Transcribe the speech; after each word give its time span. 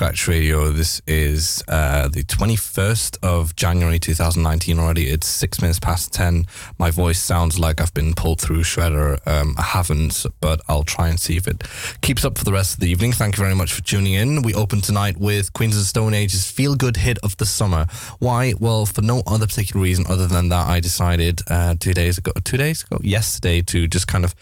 Scratch 0.00 0.28
Radio. 0.28 0.70
This 0.70 1.02
is 1.06 1.62
uh, 1.68 2.08
the 2.08 2.24
21st 2.24 3.18
of 3.22 3.54
January 3.54 3.98
2019 3.98 4.78
already. 4.78 5.10
It's 5.10 5.26
six 5.26 5.60
minutes 5.60 5.78
past 5.78 6.10
10. 6.14 6.46
My 6.78 6.90
voice 6.90 7.18
sounds 7.18 7.58
like 7.58 7.82
I've 7.82 7.92
been 7.92 8.14
pulled 8.14 8.40
through 8.40 8.62
Shredder. 8.62 9.18
Um, 9.28 9.54
I 9.58 9.62
haven't, 9.62 10.24
but 10.40 10.62
I'll 10.68 10.84
try 10.84 11.10
and 11.10 11.20
see 11.20 11.36
if 11.36 11.46
it 11.46 11.64
keeps 12.00 12.24
up 12.24 12.38
for 12.38 12.44
the 12.44 12.52
rest 12.52 12.72
of 12.72 12.80
the 12.80 12.88
evening. 12.88 13.12
Thank 13.12 13.36
you 13.36 13.42
very 13.42 13.54
much 13.54 13.74
for 13.74 13.82
tuning 13.82 14.14
in. 14.14 14.40
We 14.40 14.54
open 14.54 14.80
tonight 14.80 15.18
with 15.18 15.52
Queens 15.52 15.76
of 15.76 15.82
Stone 15.82 16.14
Age's 16.14 16.50
feel 16.50 16.76
good 16.76 16.96
hit 16.96 17.18
of 17.18 17.36
the 17.36 17.44
summer. 17.44 17.84
Why? 18.20 18.54
Well, 18.58 18.86
for 18.86 19.02
no 19.02 19.22
other 19.26 19.46
particular 19.46 19.82
reason 19.82 20.06
other 20.08 20.26
than 20.26 20.48
that 20.48 20.66
I 20.66 20.80
decided 20.80 21.42
uh, 21.48 21.74
two 21.78 21.92
days 21.92 22.16
ago, 22.16 22.32
two 22.42 22.56
days 22.56 22.84
ago, 22.84 23.00
yesterday, 23.02 23.60
to 23.60 23.86
just 23.86 24.06
kind 24.06 24.24
of 24.24 24.34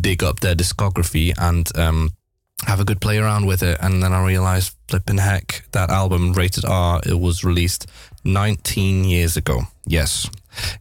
dig 0.00 0.24
up 0.24 0.40
their 0.40 0.56
discography 0.56 1.32
and 1.38 1.70
um, 1.78 2.10
have 2.66 2.80
a 2.80 2.84
good 2.84 3.00
play 3.00 3.18
around 3.18 3.46
with 3.46 3.62
it. 3.62 3.78
And 3.80 4.02
then 4.02 4.12
I 4.12 4.24
realized, 4.24 4.74
flipping 4.88 5.18
heck, 5.18 5.64
that 5.72 5.90
album, 5.90 6.32
Rated 6.32 6.64
R, 6.64 7.00
it 7.06 7.18
was 7.18 7.44
released 7.44 7.86
19 8.24 9.04
years 9.04 9.36
ago. 9.36 9.62
Yes. 9.86 10.28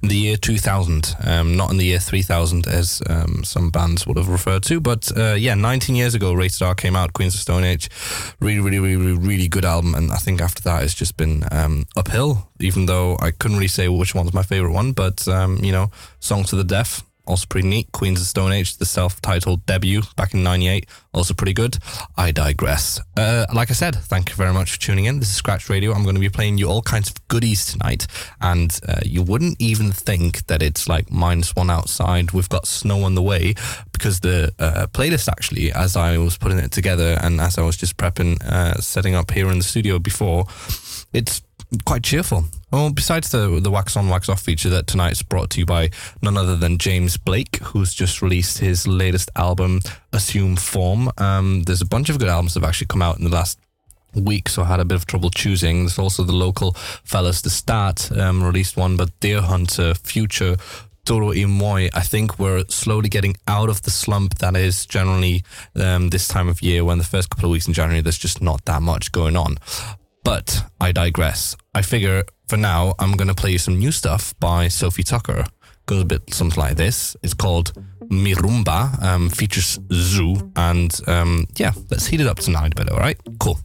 In 0.02 0.10
the 0.10 0.16
year 0.16 0.38
2000, 0.38 1.16
um, 1.26 1.58
not 1.58 1.72
in 1.72 1.78
the 1.78 1.86
year 1.86 2.00
3000, 2.00 2.68
as 2.68 3.02
um, 3.10 3.44
some 3.44 3.70
bands 3.70 4.06
would 4.06 4.18
have 4.18 4.30
referred 4.30 4.64
to, 4.64 4.80
but 4.80 5.12
uh, 5.18 5.34
yeah, 5.34 5.56
19 5.56 5.96
years 5.96 6.14
ago, 6.14 6.34
Rated 6.34 6.62
R 6.62 6.76
came 6.76 6.96
out, 6.96 7.14
Queens 7.14 7.34
of 7.34 7.42
Stone 7.42 7.64
Age. 7.64 7.90
Really, 8.40 8.60
really, 8.60 8.80
really, 8.80 9.18
really 9.18 9.48
good 9.48 9.66
album. 9.66 9.96
And 9.96 10.12
I 10.12 10.18
think 10.18 10.42
after 10.42 10.62
that, 10.64 10.84
it's 10.84 10.94
just 10.94 11.18
been 11.18 11.44
um, 11.52 11.86
uphill, 11.98 12.50
even 12.60 12.86
though 12.86 13.18
I 13.20 13.32
couldn't 13.32 13.58
really 13.58 13.68
say 13.68 13.88
which 13.88 14.14
one's 14.14 14.34
my 14.34 14.44
favorite 14.44 14.74
one. 14.74 14.92
But, 14.92 15.28
um, 15.28 15.58
you 15.64 15.72
know, 15.72 15.90
Song 16.20 16.44
to 16.46 16.56
the 16.56 16.64
Deaf, 16.64 17.04
also 17.26 17.46
pretty 17.50 17.68
neat. 17.68 17.92
Queens 17.92 18.20
of 18.20 18.28
Stone 18.28 18.52
Age, 18.52 18.78
the 18.78 18.86
self-titled 18.86 19.66
debut 19.66 20.02
back 20.16 20.34
in 20.34 20.44
'98, 20.44 20.88
also 21.14 21.34
pretty 21.34 21.54
good. 21.54 21.78
I 22.18 22.32
digress. 22.32 23.00
Uh, 23.16 23.46
like 23.54 23.70
I 23.72 23.74
said, 23.74 23.96
thank 23.96 24.30
you 24.30 24.36
very 24.36 24.54
much 24.54 24.72
for 24.72 24.80
tuning 24.80 25.06
in. 25.06 25.20
This 25.20 25.30
is 25.30 25.36
Scratch 25.36 25.70
Radio. 25.70 25.94
I'm 25.94 26.04
going 26.04 26.16
to 26.16 26.22
be 26.22 26.30
playing 26.30 26.58
you 26.58 26.68
all 26.68 26.82
kinds 26.82 27.10
of 27.10 27.28
goodies 27.28 27.66
tonight, 27.66 28.08
and 28.42 28.80
uh, 28.88 29.02
you 29.04 29.22
wouldn't 29.24 29.62
even 29.62 29.92
think 29.92 30.46
that 30.48 30.62
it's 30.62 30.88
like 30.88 31.12
minus 31.12 31.56
one 31.56 31.70
outside. 31.70 32.32
We've 32.32 32.50
got 32.50 32.68
snow 32.68 33.04
on 33.04 33.16
the 33.16 33.22
way 33.22 33.56
because 33.92 34.20
the 34.20 34.54
uh, 34.60 34.88
playlist 34.88 35.30
actually, 35.30 35.72
as 35.72 35.96
I 35.96 36.18
was 36.18 36.38
putting 36.38 36.60
it 36.60 36.72
together 36.72 37.18
and 37.22 37.40
as 37.40 37.58
I 37.58 37.62
was 37.62 37.78
just 37.78 37.98
prepping, 37.98 38.44
uh, 38.44 38.80
setting 38.82 39.16
up 39.16 39.32
here 39.32 39.50
in 39.50 39.58
the 39.58 39.64
studio 39.64 40.00
before, 40.00 40.46
it's 41.14 41.42
quite 41.86 42.04
cheerful. 42.04 42.46
Well, 42.74 42.90
besides 42.90 43.30
the 43.30 43.60
the 43.62 43.70
wax 43.70 43.96
on 43.96 44.10
wax 44.10 44.30
off 44.30 44.42
feature 44.42 44.70
that 44.70 44.88
tonight's 44.88 45.22
brought 45.22 45.52
to 45.52 45.60
you 45.60 45.66
by 45.68 45.92
none 46.24 46.36
other 46.36 46.56
than 46.56 46.80
James 46.80 47.18
Blake, 47.18 47.58
who's 47.58 47.94
just 47.94 48.24
released 48.24 48.58
his 48.58 48.88
latest 48.88 49.30
album, 49.36 49.82
Assume 50.12 50.56
Form. 50.56 51.12
Um, 51.20 51.62
there's 51.68 51.82
a 51.82 51.86
bunch 51.86 52.10
of 52.10 52.18
good 52.18 52.30
albums 52.30 52.56
that 52.56 52.62
have 52.62 52.68
actually 52.68 52.88
come 52.88 53.04
out 53.04 53.20
in 53.20 53.26
the 53.26 53.30
last 53.30 53.60
week, 54.16 54.50
so 54.50 54.64
I 54.64 54.66
had 54.66 54.80
a 54.80 54.86
bit 54.86 54.96
of 54.96 55.06
trouble 55.06 55.30
choosing. 55.30 55.82
There's 55.82 56.00
also 56.00 56.24
the 56.24 56.34
local 56.34 56.72
fellas, 57.04 57.42
The 57.42 57.52
Start, 57.52 58.12
um, 58.18 58.44
released 58.44 58.76
one, 58.76 58.98
but 58.98 59.20
Deerhunter, 59.20 59.96
Future, 59.96 60.58
Toro 61.06 61.28
y 61.28 61.46
Moi, 61.46 61.90
I 61.94 62.02
think 62.02 62.40
we're 62.40 62.64
slowly 62.70 63.08
getting 63.08 63.36
out 63.48 63.70
of 63.70 63.84
the 63.84 63.92
slump 63.92 64.40
that 64.40 64.56
is 64.56 64.88
generally 64.88 65.44
um, 65.76 66.10
this 66.10 66.28
time 66.28 66.48
of 66.48 66.64
year 66.64 66.84
when 66.84 66.98
the 66.98 67.04
first 67.04 67.30
couple 67.30 67.46
of 67.46 67.52
weeks 67.52 67.68
in 67.68 67.74
January 67.76 68.02
there's 68.02 68.18
just 68.18 68.42
not 68.42 68.66
that 68.66 68.82
much 68.82 69.12
going 69.12 69.36
on. 69.36 69.58
But 70.24 70.64
I 70.80 70.92
digress. 70.92 71.56
I 71.74 71.82
figure 71.82 72.24
for 72.48 72.58
now, 72.58 72.94
I'm 73.00 73.14
going 73.14 73.28
to 73.28 73.34
play 73.34 73.52
you 73.52 73.58
some 73.58 73.80
new 73.80 73.92
stuff 73.92 74.34
by 74.40 74.68
Sofi 74.68 75.04
Tukker. 75.04 75.48
Goes 75.86 76.02
a 76.02 76.06
bit 76.06 76.34
something 76.34 76.60
like 76.60 76.76
this. 76.76 77.16
It's 77.24 77.34
called 77.34 77.74
Mi 78.10 78.36
Rumba, 78.36 79.02
um, 79.04 79.30
features 79.30 79.80
Zhu. 79.90 80.52
And 80.56 80.98
um, 81.08 81.46
yeah, 81.56 81.74
let's 81.90 82.08
heat 82.08 82.22
it 82.22 82.28
up 82.28 82.38
tonight 82.38 82.74
a 82.74 82.76
bit, 82.76 82.92
all 82.92 83.00
right? 83.00 83.20
Cool. 83.40 83.60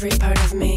every 0.00 0.16
part 0.16 0.38
of 0.44 0.54
me. 0.54 0.67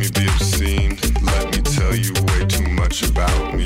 me 0.00 0.08
be 0.12 0.26
obscene. 0.28 0.96
Let 1.22 1.54
me 1.54 1.60
tell 1.60 1.94
you 1.94 2.14
way 2.28 2.46
too 2.46 2.66
much 2.70 3.02
about 3.02 3.54
me. 3.54 3.59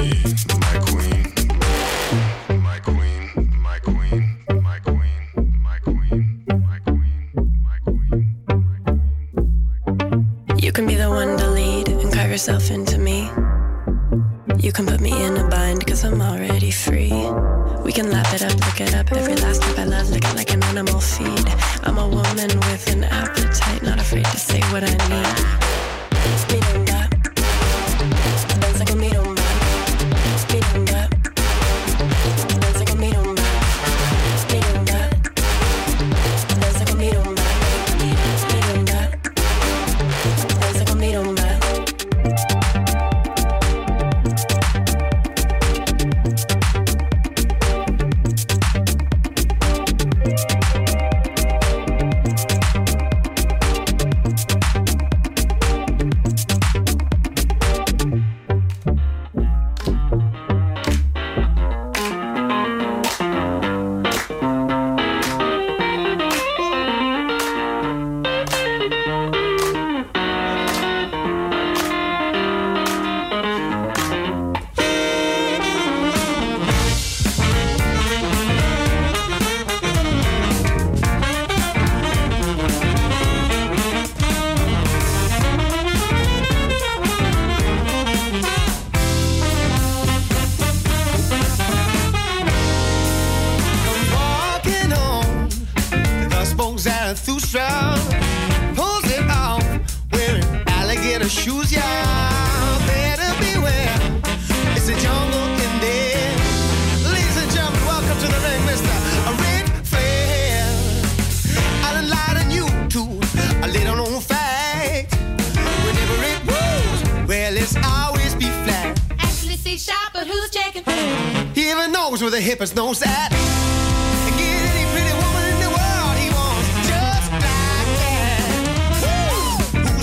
Wants 126.33 126.69
just 126.89 127.31
like 127.31 127.87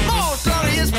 Most 0.06 0.44
glorious 0.44 0.90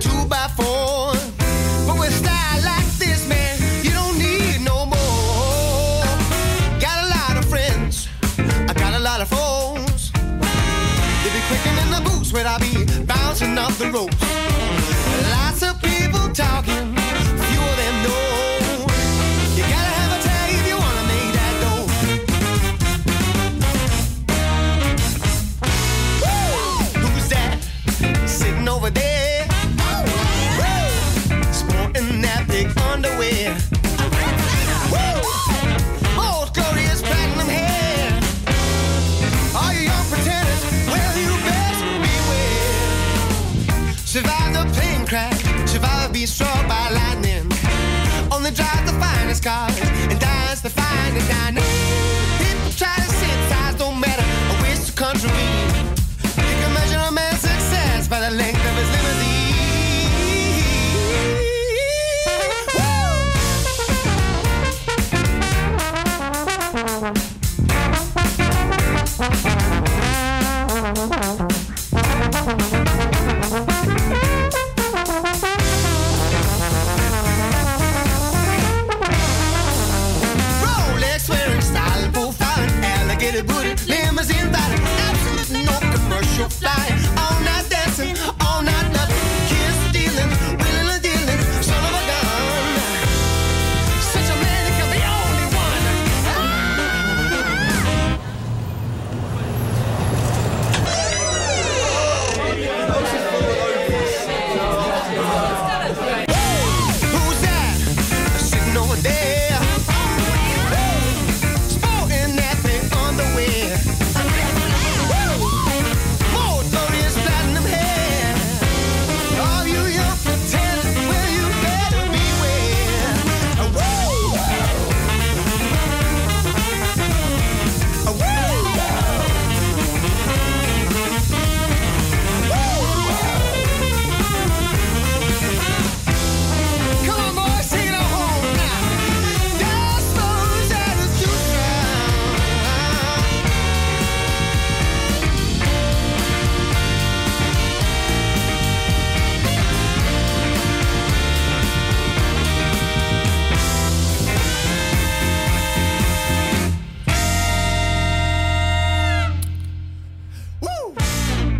two 0.00 0.28
by 0.28 0.46
four. 0.56 0.77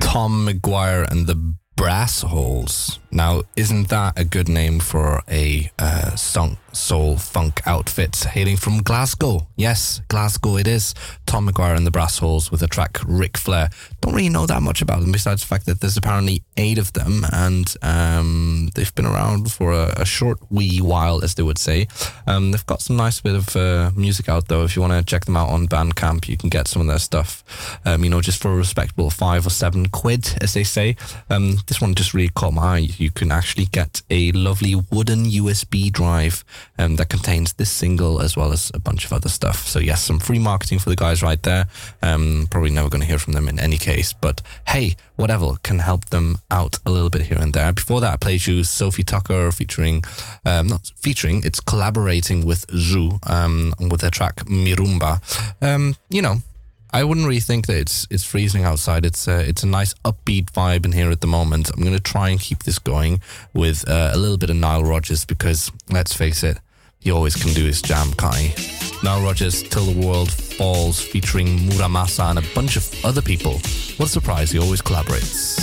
Tom 0.00 0.46
McGuire 0.46 1.10
and 1.10 1.26
the 1.26 1.54
Brassholes. 1.76 2.98
Now, 3.12 3.42
isn't 3.54 3.88
that 3.88 4.18
a 4.18 4.24
good 4.24 4.48
name 4.48 4.80
for 4.80 5.22
a 5.30 5.70
uh, 5.78 6.16
soul 6.16 7.16
funk 7.16 7.62
outfit 7.66 8.16
hailing 8.16 8.56
from 8.56 8.82
Glasgow? 8.82 9.46
Yes, 9.54 10.02
Glasgow 10.08 10.56
it 10.56 10.66
is. 10.66 10.92
Tom 11.24 11.48
McGuire 11.48 11.76
and 11.76 11.86
the 11.86 11.92
Brassholes 11.92 12.50
with 12.50 12.60
the 12.60 12.66
track 12.66 12.98
Ric 13.06 13.36
Flair. 13.38 13.70
Don't 14.00 14.14
really 14.14 14.28
know 14.28 14.46
that 14.46 14.62
much 14.62 14.80
about 14.80 15.00
them 15.00 15.12
besides 15.12 15.42
the 15.42 15.48
fact 15.48 15.66
that 15.66 15.80
there's 15.80 15.96
apparently 15.96 16.42
eight 16.56 16.78
of 16.78 16.92
them 16.92 17.24
and 17.32 17.74
um, 17.82 18.70
they've 18.74 18.94
been 18.94 19.06
around 19.06 19.50
for 19.52 19.72
a, 19.72 19.92
a 19.96 20.04
short 20.04 20.38
wee 20.50 20.80
while, 20.80 21.22
as 21.24 21.34
they 21.34 21.42
would 21.42 21.58
say. 21.58 21.88
Um, 22.26 22.50
they've 22.50 22.66
got 22.66 22.80
some 22.80 22.96
nice 22.96 23.20
bit 23.20 23.34
of 23.34 23.56
uh, 23.56 23.90
music 23.96 24.28
out 24.28 24.48
though. 24.48 24.64
If 24.64 24.76
you 24.76 24.82
want 24.82 24.92
to 24.92 25.04
check 25.04 25.24
them 25.24 25.36
out 25.36 25.48
on 25.48 25.66
Bandcamp, 25.66 26.28
you 26.28 26.36
can 26.36 26.48
get 26.48 26.68
some 26.68 26.82
of 26.82 26.88
their 26.88 26.98
stuff. 26.98 27.78
Um, 27.84 28.04
you 28.04 28.10
know, 28.10 28.20
just 28.20 28.40
for 28.40 28.52
a 28.52 28.56
respectable 28.56 29.10
five 29.10 29.46
or 29.46 29.50
seven 29.50 29.86
quid, 29.86 30.36
as 30.40 30.54
they 30.54 30.64
say. 30.64 30.96
Um, 31.30 31.56
this 31.66 31.80
one 31.80 31.94
just 31.94 32.14
really 32.14 32.28
caught 32.28 32.54
my 32.54 32.76
eye. 32.76 32.88
You 32.98 33.10
can 33.10 33.32
actually 33.32 33.66
get 33.66 34.02
a 34.10 34.32
lovely 34.32 34.74
wooden 34.74 35.24
USB 35.24 35.90
drive 35.90 36.44
um, 36.78 36.96
that 36.96 37.08
contains 37.08 37.54
this 37.54 37.70
single 37.70 38.20
as 38.20 38.36
well 38.36 38.52
as 38.52 38.70
a 38.74 38.78
bunch 38.78 39.04
of 39.04 39.12
other 39.12 39.28
stuff. 39.28 39.66
So 39.66 39.78
yes, 39.78 40.02
some 40.02 40.18
free 40.18 40.38
marketing 40.38 40.78
for 40.78 40.90
the 40.90 40.96
guys 40.96 41.22
right 41.22 41.42
there. 41.42 41.66
Um, 42.02 42.46
probably 42.50 42.70
never 42.70 42.88
going 42.88 43.00
to 43.00 43.06
hear 43.06 43.18
from 43.18 43.32
them 43.32 43.48
in 43.48 43.58
any 43.58 43.78
case, 43.78 43.87
but 44.20 44.42
hey, 44.68 44.96
whatever 45.16 45.54
can 45.62 45.78
help 45.78 46.06
them 46.06 46.38
out 46.50 46.78
a 46.84 46.90
little 46.90 47.10
bit 47.10 47.22
here 47.22 47.38
and 47.38 47.52
there. 47.52 47.72
Before 47.72 48.00
that, 48.00 48.12
I 48.12 48.16
played 48.16 48.46
you 48.46 48.64
Sofi 48.64 49.02
Tukker 49.02 49.52
featuring, 49.54 50.04
um, 50.44 50.66
not 50.66 50.92
featuring, 50.96 51.42
it's 51.44 51.60
collaborating 51.60 52.44
with 52.44 52.66
Zhu 52.68 53.18
um, 53.28 53.74
with 53.90 54.00
their 54.00 54.10
track 54.10 54.48
Mi 54.48 54.74
Rumba. 54.74 55.20
Um, 55.62 55.96
you 56.10 56.20
know, 56.20 56.36
I 56.90 57.04
wouldn't 57.04 57.26
really 57.26 57.40
think 57.40 57.66
that 57.66 57.76
it's 57.76 58.06
it's 58.10 58.24
freezing 58.24 58.64
outside. 58.64 59.04
It's 59.04 59.26
a, 59.26 59.40
it's 59.48 59.62
a 59.62 59.66
nice 59.66 59.94
upbeat 60.04 60.52
vibe 60.52 60.84
in 60.84 60.92
here 60.92 61.10
at 61.10 61.20
the 61.20 61.26
moment. 61.26 61.70
I'm 61.70 61.82
to 61.82 62.00
try 62.00 62.28
and 62.28 62.40
keep 62.40 62.64
this 62.64 62.78
going 62.78 63.20
with 63.54 63.88
uh, 63.88 64.10
a 64.12 64.18
little 64.18 64.38
bit 64.38 64.50
of 64.50 64.56
Nile 64.56 64.84
Rodgers 64.84 65.24
because 65.24 65.70
let's 65.90 66.14
face 66.14 66.42
it, 66.42 66.58
he 67.00 67.10
always 67.10 67.36
can 67.36 67.52
do 67.54 67.64
his 67.64 67.80
jam, 67.82 68.12
can't 68.14 68.36
he? 68.36 68.54
Nile 69.02 69.22
Rodgers, 69.22 69.62
Till 69.62 69.84
the 69.84 70.06
World 70.06 70.30
Falls, 70.30 71.00
featuring 71.00 71.66
Mura 71.66 71.86
Masa 71.86 72.30
and 72.30 72.38
a 72.38 72.54
bunch 72.54 72.76
of 72.76 73.04
other 73.04 73.22
people. 73.22 73.52
What 73.96 74.06
a 74.06 74.08
surprise, 74.08 74.50
he 74.50 74.58
always 74.58 74.82
collaborates. 74.82 75.58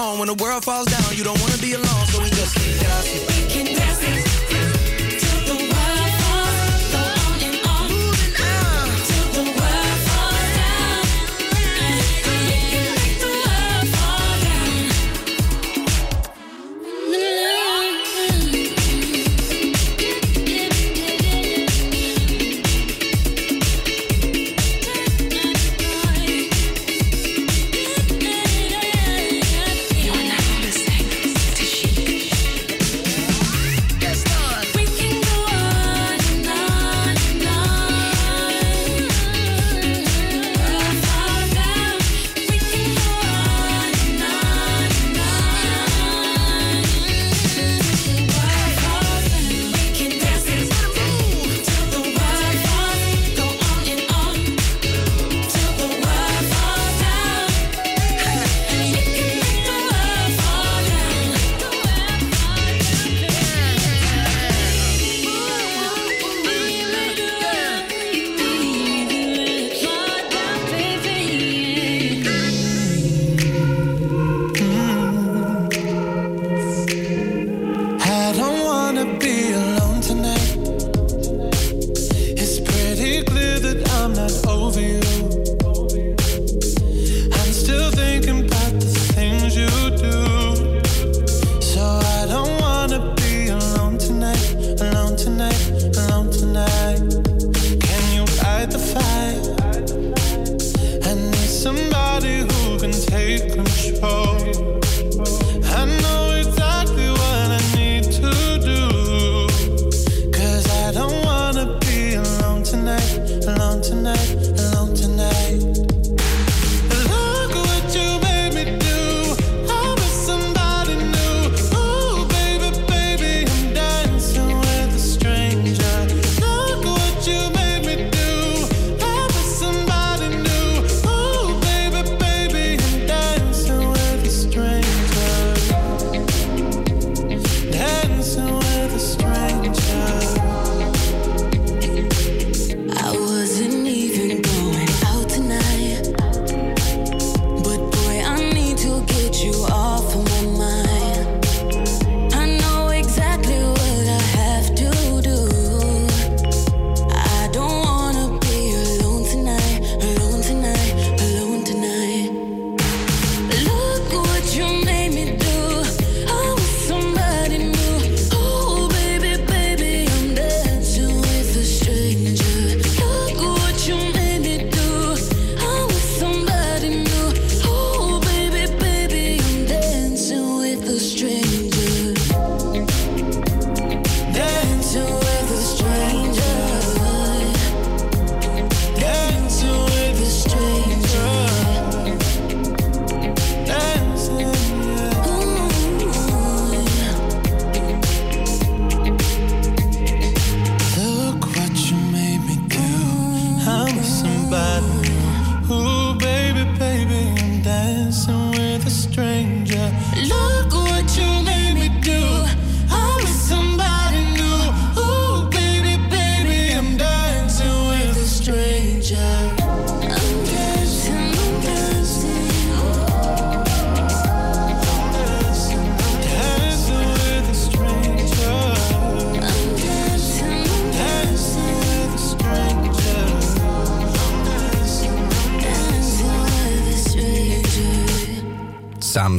song. 0.00 0.18
When 0.18 0.28
the 0.28 0.38
world 0.42 0.64
falls 0.64 0.86
down, 0.86 1.16
you 1.16 1.24
don't 1.24 1.40
wanna 1.40 1.58
be 1.58 1.72
alone, 1.74 2.06
so 2.06 2.22
we 2.22 2.30
just 2.30 2.54
keep 2.56 3.84
up. 3.86 3.89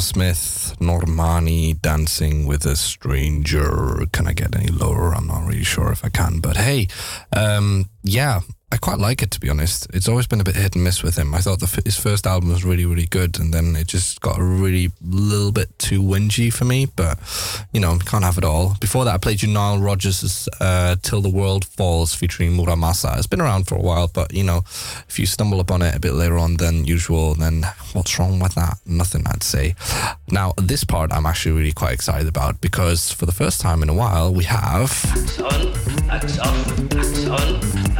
Smith, 0.02 0.76
Normani, 0.80 1.80
Dancing 1.80 2.46
with 2.46 2.66
a 2.66 2.76
Stranger. 2.76 4.06
Can 4.12 4.28
I 4.28 4.34
get 4.34 4.56
any 4.56 4.68
lower? 4.68 5.14
I'm 5.14 5.28
not 5.28 5.46
really 5.46 5.64
sure 5.64 5.92
if 5.92 6.04
I 6.04 6.10
can, 6.10 6.40
but 6.40 6.58
hey, 6.58 6.88
um, 7.36 7.86
yeah, 8.04 8.42
I 8.72 8.78
quite 8.78 9.00
like 9.00 9.22
it 9.22 9.32
to 9.32 9.40
be 9.40 9.50
honest. 9.50 9.88
It's 9.94 10.08
always 10.08 10.28
been 10.28 10.40
a 10.40 10.46
bit 10.46 10.56
hit 10.56 10.76
and 10.76 10.84
miss 10.84 11.04
with 11.04 11.18
him. 11.18 11.36
I 11.36 11.40
thought 11.40 11.60
the, 11.60 11.82
his 11.84 12.00
first 12.00 12.26
album 12.26 12.50
was 12.50 12.64
really, 12.64 12.86
really 12.86 13.06
good, 13.06 13.38
and 13.38 13.54
then 13.54 13.76
it 13.76 13.88
just 13.88 14.22
got 14.22 14.40
a 14.40 14.44
really 14.44 14.92
little 15.02 15.52
bit 15.52 15.78
too 15.78 16.02
whingy 16.02 16.54
for 16.54 16.64
me. 16.64 16.86
But 16.86 17.20
you 17.74 17.82
know, 17.82 17.98
can't 18.00 18.24
have 18.24 18.38
it 18.38 18.46
all. 18.46 18.78
Before 18.80 19.04
that, 19.06 19.14
I 19.14 19.18
played 19.18 19.42
you 19.42 19.50
Nile 19.50 19.80
Rodgers' 19.80 20.48
uh, 20.62 20.96
"Till 21.02 21.22
the 21.22 21.30
World 21.30 21.66
Falls" 21.66 22.16
featuring 22.16 22.54
Mura 22.54 22.76
Masa. 22.76 23.18
It's 23.18 23.28
been 23.28 23.42
around 23.42 23.68
for 23.68 23.76
a 23.76 23.82
while, 23.82 24.08
but 24.08 24.34
you 24.34 24.44
know, 24.44 24.60
if 25.10 25.20
you 25.20 25.26
stumble 25.26 25.60
upon 25.60 25.82
it 25.82 25.94
a 25.94 26.00
bit 26.00 26.14
later 26.14 26.38
on 26.38 26.56
than 26.56 26.86
usual, 26.86 27.36
then 27.36 27.66
what's 27.92 28.18
wrong 28.18 28.40
with 28.40 28.56
that? 28.56 28.78
Nothing, 28.86 29.24
I'd 29.28 29.44
say. 29.44 29.76
Now, 30.30 30.54
this 30.58 30.86
part 30.86 31.12
I'm 31.12 31.26
actually 31.26 31.58
really 31.58 31.74
quite 31.74 31.94
excited 31.94 32.28
about 32.28 32.62
because 32.62 33.12
for 33.12 33.26
the 33.26 33.34
first 33.34 33.60
time 33.60 33.84
in 33.84 33.90
a 33.90 33.94
while, 33.94 34.34
we 34.34 34.46
have. 34.46 34.92
on, 37.30 37.91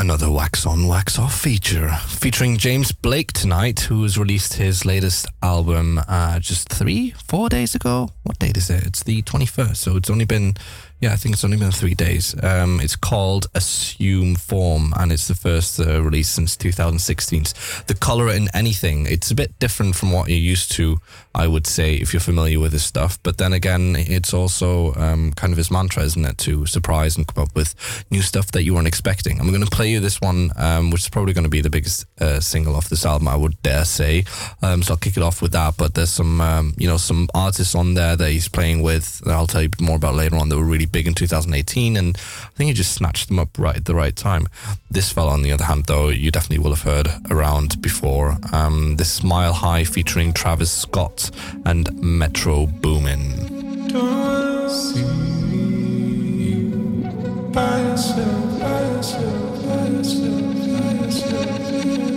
Another 0.00 0.30
wax 0.32 0.66
on, 0.66 0.88
wax 0.88 1.18
off 1.18 1.38
feature 1.38 1.90
featuring 2.08 2.58
James 2.58 2.90
Blake 2.90 3.32
tonight, 3.32 3.80
who 3.80 4.02
has 4.02 4.18
released 4.18 4.54
his 4.54 4.84
latest 4.84 5.26
album 5.42 6.00
uh, 6.08 6.40
just 6.40 6.68
three, 6.68 7.10
four 7.28 7.48
days 7.48 7.76
ago. 7.76 8.08
What 8.24 8.38
date 8.40 8.56
is 8.56 8.68
it? 8.70 8.84
It's 8.84 9.04
the 9.04 9.22
21st, 9.22 9.76
so 9.76 9.96
it's 9.96 10.10
only 10.10 10.24
been, 10.24 10.54
yeah, 11.00 11.12
I 11.12 11.16
think 11.16 11.32
it's 11.32 11.44
only 11.44 11.56
been 11.56 11.70
three 11.72 11.94
days. 11.94 12.34
Um, 12.42 12.78
it's 12.80 12.94
called 12.94 13.46
Assume 13.54 14.36
Form, 14.36 14.92
and 14.98 15.10
it's 15.10 15.28
the 15.28 15.34
first 15.34 15.80
uh, 15.80 16.02
release 16.02 16.28
since 16.28 16.56
2016. 16.56 17.44
The 17.86 17.94
color 17.94 18.28
in 18.28 18.48
anything, 18.52 19.06
it's 19.06 19.30
a 19.30 19.34
bit 19.34 19.58
different 19.58 19.96
from 19.96 20.12
what 20.12 20.28
you're 20.28 20.38
used 20.38 20.72
to, 20.72 20.98
I 21.34 21.46
would 21.46 21.66
say, 21.66 21.94
if 21.94 22.12
you're 22.12 22.20
familiar 22.20 22.58
with 22.58 22.72
his 22.72 22.84
stuff. 22.84 23.18
But 23.22 23.38
then 23.38 23.52
again, 23.52 23.94
it's 23.96 24.34
also 24.34 24.94
um, 24.94 25.32
kind 25.32 25.52
of 25.52 25.56
his 25.56 25.70
mantra, 25.70 26.02
isn't 26.02 26.24
it, 26.24 26.38
to 26.38 26.66
surprise 26.66 27.16
and 27.16 27.26
come 27.26 27.44
up 27.44 27.54
with 27.54 27.74
new 28.10 28.20
stuff 28.20 28.50
that 28.52 28.64
you 28.64 28.74
weren't 28.74 28.88
expecting. 28.88 29.40
I'm 29.40 29.48
going 29.48 29.64
to 29.64 29.70
play 29.70 29.90
you 29.90 30.00
this 30.00 30.20
one, 30.20 30.50
um, 30.56 30.90
which 30.90 31.02
is 31.02 31.08
probably 31.08 31.32
going 31.32 31.44
to 31.44 31.50
be 31.50 31.60
the 31.60 31.70
biggest 31.70 32.06
uh, 32.20 32.40
single 32.40 32.74
off 32.74 32.88
this 32.88 33.06
album, 33.06 33.28
I 33.28 33.36
would 33.36 33.60
dare 33.62 33.84
say. 33.84 34.24
Um, 34.60 34.82
so 34.82 34.94
I'll 34.94 34.98
kick 34.98 35.16
it 35.16 35.22
off 35.22 35.40
with 35.40 35.52
that. 35.52 35.76
But 35.76 35.94
there's 35.94 36.10
some, 36.10 36.40
um, 36.40 36.74
you 36.76 36.88
know, 36.88 36.96
some 36.96 37.28
artists 37.32 37.76
on 37.76 37.94
there 37.94 38.16
that 38.16 38.30
he's 38.30 38.48
playing 38.48 38.82
with 38.82 39.20
that 39.20 39.32
I'll 39.32 39.46
tell 39.46 39.62
you 39.62 39.70
more 39.80 39.96
about 39.96 40.16
later 40.16 40.36
on 40.36 40.48
that 40.48 40.56
were 40.56 40.64
really 40.64 40.86
big 40.86 41.06
in 41.06 41.14
2018, 41.14 41.96
and 41.96 42.16
I 42.16 42.48
think 42.56 42.68
he 42.68 42.74
just 42.74 42.92
snatched 42.92 43.28
them 43.28 43.38
up 43.38 43.56
right 43.56 43.76
at 43.76 43.84
the 43.84 43.94
right 43.94 44.16
time. 44.16 44.48
This 44.90 45.12
fella, 45.12 45.30
on 45.30 45.42
the 45.42 45.52
other 45.52 45.64
hand, 45.64 45.84
though, 45.86 46.08
you 46.08 46.32
definitely 46.32 46.58
will 46.58 46.74
have 46.74 46.82
heard 46.82 47.08
around 47.30 47.80
before. 47.80 48.36
Um, 48.52 48.96
this 48.96 49.18
is 49.18 49.22
Mile 49.22 49.52
High 49.52 49.84
featuring 49.84 50.32
Travis 50.32 50.72
Scott 50.72 51.19
and 51.64 51.88
Metro 52.00 52.66
Boomin. 52.66 53.50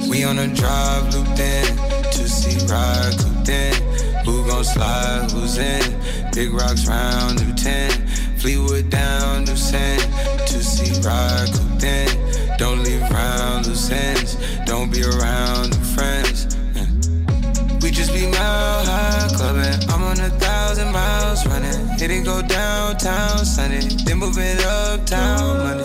We 0.09 0.23
on 0.23 0.37
a 0.37 0.47
drive, 0.53 1.13
looped 1.13 1.39
in. 1.39 1.65
Two 2.11 2.27
seat 2.27 2.69
ride, 2.69 3.13
cooped 3.17 3.49
in. 3.49 3.73
Who 4.25 4.45
gon' 4.47 4.63
slide, 4.63 5.31
who's 5.31 5.57
in? 5.57 5.83
Big 6.33 6.53
rocks 6.53 6.87
round, 6.87 7.45
new 7.45 7.53
10. 7.53 8.07
Fleetwood 8.37 8.89
down, 8.89 9.45
new 9.45 9.55
10. 9.55 9.99
Two 10.47 10.61
seat 10.61 11.03
ride, 11.03 11.49
cooped 11.53 11.83
in. 11.83 12.57
Don't 12.57 12.83
leave 12.83 13.01
round 13.09 13.65
loose 13.67 13.89
ends. 13.89 14.37
Don't 14.65 14.91
be 14.91 15.03
around 15.03 15.71
new 15.71 15.85
friends. 15.95 16.52
Just 17.93 18.12
be 18.12 18.25
mile 18.25 18.86
high 18.86 19.27
clubbing. 19.36 19.89
I'm 19.89 20.01
on 20.03 20.19
a 20.19 20.29
thousand 20.39 20.91
miles 20.91 21.45
running. 21.45 21.88
Hit 21.99 22.10
it 22.10 22.25
go 22.25 22.41
downtown 22.41 23.45
Sunday. 23.45 23.82
Then 24.03 24.17
move 24.17 24.38
it 24.39 24.65
uptown 24.65 25.60
Monday. 25.60 25.84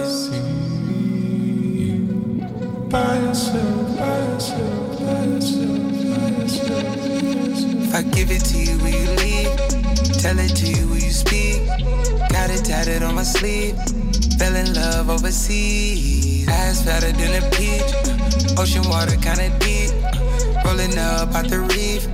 If 7.85 7.95
I 7.95 8.03
give 8.03 8.31
it 8.31 8.45
to 8.47 8.59
you, 8.59 8.79
will 8.79 8.89
you 8.89 9.11
leave? 9.21 9.57
Tell 10.23 10.39
it 10.39 10.57
to 10.57 10.67
you, 10.67 10.89
will 10.89 10.97
you 10.97 11.11
speak? 11.11 11.67
Got 12.31 12.49
it 12.49 12.65
tatted 12.65 13.03
on 13.03 13.17
my 13.17 13.23
sleeve. 13.23 13.77
Fell 14.39 14.57
in 14.57 14.73
love 14.73 15.11
overseas. 15.11 16.49
Eyes 16.49 16.83
fatter 16.83 17.13
than 17.13 17.43
a 17.43 17.51
peach. 17.51 18.59
Ocean 18.59 18.89
water 18.89 19.17
kinda 19.17 19.51
deep. 19.59 19.98
Rolling 20.69 20.99
up 20.99 21.35
out 21.35 21.49
the 21.49 21.61
reef. 21.73 22.05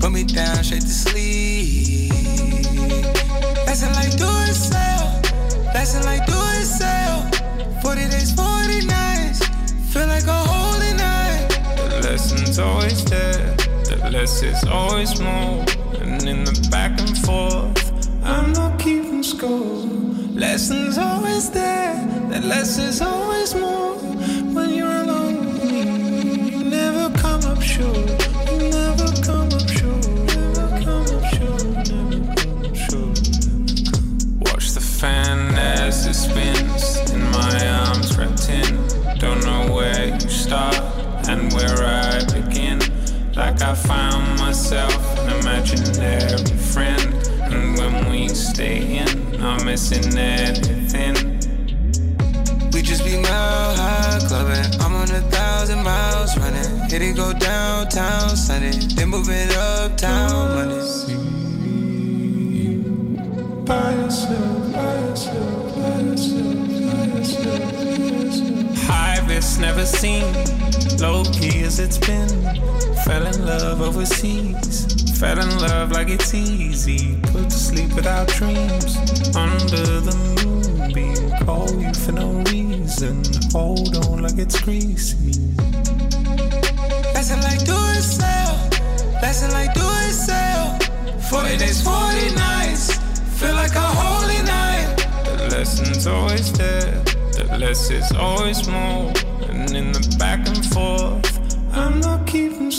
Put 0.00 0.12
me 0.12 0.24
down 0.24 0.62
straight 0.62 0.82
to 0.82 0.88
sleep. 0.88 2.12
Lesson 3.64 3.90
like 3.94 4.14
do 4.18 4.28
it 4.44 4.54
sell. 4.54 5.22
Lesson 5.72 6.04
like 6.04 6.26
do 6.26 6.36
it 6.60 6.66
sell. 6.66 7.22
40 7.80 8.08
days, 8.10 8.32
40 8.34 8.84
nights. 8.84 9.46
Feel 9.90 10.08
like 10.08 10.26
a 10.26 10.40
holy 10.52 10.92
night. 10.92 11.48
The 11.88 12.00
lesson's 12.10 12.58
always 12.58 13.02
there, 13.06 13.56
the 13.88 14.10
less 14.12 14.42
is 14.42 14.62
always 14.64 15.18
more. 15.18 15.64
And 15.98 16.22
in 16.28 16.44
the 16.44 16.68
back 16.70 17.00
and 17.00 17.16
forth, 17.16 18.10
I'm 18.22 18.52
not 18.52 18.78
keeping 18.78 19.22
score. 19.22 19.86
Lesson's 20.36 20.98
always 20.98 21.50
there, 21.50 21.96
the 22.28 22.40
less 22.40 22.76
is 22.76 23.00
always 23.00 23.54
more. 23.54 23.96
When 24.52 24.74
you're 24.74 24.95
as 71.78 71.80
it's 71.80 71.98
been. 71.98 72.28
Fell 73.04 73.26
in 73.26 73.46
love 73.46 73.80
overseas, 73.80 75.18
fell 75.18 75.38
in 75.38 75.58
love 75.58 75.90
like 75.92 76.08
it's 76.08 76.32
easy. 76.34 77.16
Put 77.32 77.50
to 77.50 77.58
sleep 77.58 77.92
without 77.94 78.28
dreams, 78.28 78.96
under 79.36 80.00
the 80.00 80.14
moonbeam. 80.36 81.30
Call 81.44 81.68
you 81.80 81.92
for 81.92 82.12
no 82.12 82.28
reason, 82.52 83.22
hold 83.52 83.96
on 84.06 84.22
like 84.22 84.38
it's 84.38 84.60
greasy. 84.60 85.32
Lesson 87.14 87.40
like 87.42 87.64
do 87.64 87.78
it 87.96 88.02
sell. 88.02 88.52
Lesson 89.20 89.50
like 89.52 89.74
do 89.74 89.86
it 90.06 90.12
sell. 90.12 90.78
40 91.30 91.56
days, 91.58 91.82
40 91.82 92.34
nights. 92.36 92.96
Feel 93.38 93.54
like 93.54 93.74
a 93.74 93.88
holy 94.02 94.42
night. 94.44 94.96
The 95.24 95.48
lesson's 95.56 96.06
always 96.06 96.52
there, 96.52 97.02
the 97.32 97.58
less 97.58 97.90
is 97.90 98.12
always 98.12 98.66
more. 98.68 99.12
And 99.48 99.74
in 99.74 99.92
the 99.92 100.16
back 100.18 100.46
and 100.48 100.64
forth, 100.64 101.25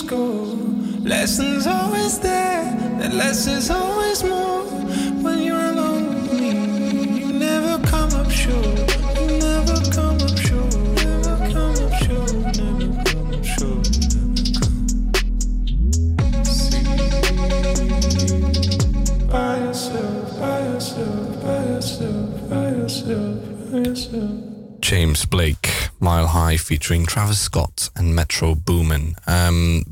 score. 0.07 0.55
Lesson's 1.03 1.67
always 1.67 2.19
there, 2.19 2.63
the 2.99 3.09
less 3.09 3.45
is 3.47 3.69
always 3.69 4.23
more. 4.23 4.36
Featuring 26.55 27.05
Travis 27.05 27.39
Scott 27.39 27.89
and 27.95 28.15
Metro 28.15 28.55
Boomin. 28.55 29.15
Um, 29.27 29.83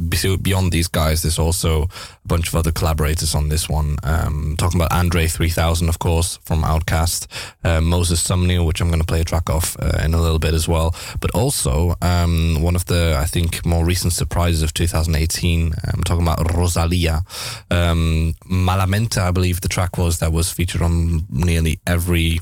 beyond 0.42 0.72
these 0.72 0.88
guys, 0.88 1.24
there's 1.24 1.40
also 1.40 1.84
a 1.84 2.28
bunch 2.28 2.48
of 2.48 2.56
other 2.56 2.72
collaborators 2.72 3.36
on 3.36 3.50
this 3.50 3.68
one. 3.68 3.98
Um, 4.04 4.56
talking 4.58 4.80
about 4.80 4.94
Andre 4.94 5.28
3000, 5.28 5.90
of 5.90 6.00
course, 6.00 6.38
from 6.44 6.62
Outkast, 6.62 7.28
uh, 7.64 7.82
Moses 7.82 8.24
Sumney, 8.24 8.66
which 8.66 8.80
I'm 8.80 8.88
going 8.88 9.02
to 9.02 9.06
play 9.06 9.22
a 9.22 9.26
track 9.26 9.50
off 9.50 9.76
uh, 9.82 10.00
in 10.04 10.14
a 10.14 10.22
little 10.22 10.40
bit 10.40 10.54
as 10.54 10.68
well. 10.68 10.96
But 11.20 11.32
also, 11.32 11.96
um, 12.02 12.62
one 12.62 12.76
of 12.76 12.86
the, 12.86 13.18
I 13.20 13.26
think, 13.26 13.66
more 13.66 13.84
recent 13.84 14.14
surprises 14.14 14.62
of 14.62 14.74
2018, 14.74 15.74
I'm 15.94 16.04
talking 16.04 16.24
about 16.24 16.54
Rosalia. 16.56 17.24
Um, 17.72 18.36
Malamente, 18.46 19.18
I 19.18 19.32
believe 19.32 19.62
the 19.62 19.68
track 19.68 19.98
was, 19.98 20.20
that 20.20 20.32
was 20.32 20.52
featured 20.52 20.82
on 20.82 21.26
nearly 21.30 21.80
every 21.86 22.40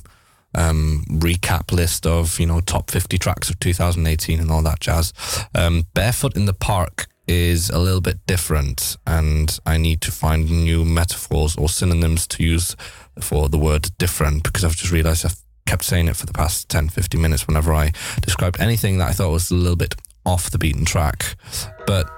um, 0.55 1.03
recap 1.09 1.71
list 1.71 2.05
of 2.05 2.39
you 2.39 2.45
know 2.45 2.61
top 2.61 2.91
50 2.91 3.17
tracks 3.17 3.49
of 3.49 3.59
2018 3.59 4.39
and 4.39 4.51
all 4.51 4.61
that 4.63 4.79
jazz. 4.79 5.13
Um, 5.55 5.87
Barefoot 5.93 6.35
in 6.35 6.45
the 6.45 6.53
Park 6.53 7.07
is 7.27 7.69
a 7.69 7.79
little 7.79 8.01
bit 8.01 8.25
different, 8.27 8.97
and 9.07 9.57
I 9.65 9.77
need 9.77 10.01
to 10.01 10.11
find 10.11 10.49
new 10.49 10.83
metaphors 10.83 11.55
or 11.55 11.69
synonyms 11.69 12.27
to 12.27 12.43
use 12.43 12.75
for 13.19 13.47
the 13.49 13.57
word 13.57 13.89
different 13.97 14.43
because 14.43 14.63
I've 14.63 14.75
just 14.75 14.91
realized 14.91 15.25
I've 15.25 15.37
kept 15.65 15.83
saying 15.83 16.07
it 16.07 16.15
for 16.15 16.25
the 16.25 16.33
past 16.33 16.67
10 16.69 16.89
15 16.89 17.21
minutes 17.21 17.47
whenever 17.47 17.73
I 17.73 17.91
described 18.21 18.59
anything 18.59 18.97
that 18.97 19.09
I 19.09 19.13
thought 19.13 19.31
was 19.31 19.49
a 19.49 19.55
little 19.55 19.77
bit 19.77 19.95
off 20.25 20.51
the 20.51 20.57
beaten 20.57 20.85
track. 20.85 21.35
But 21.87 22.09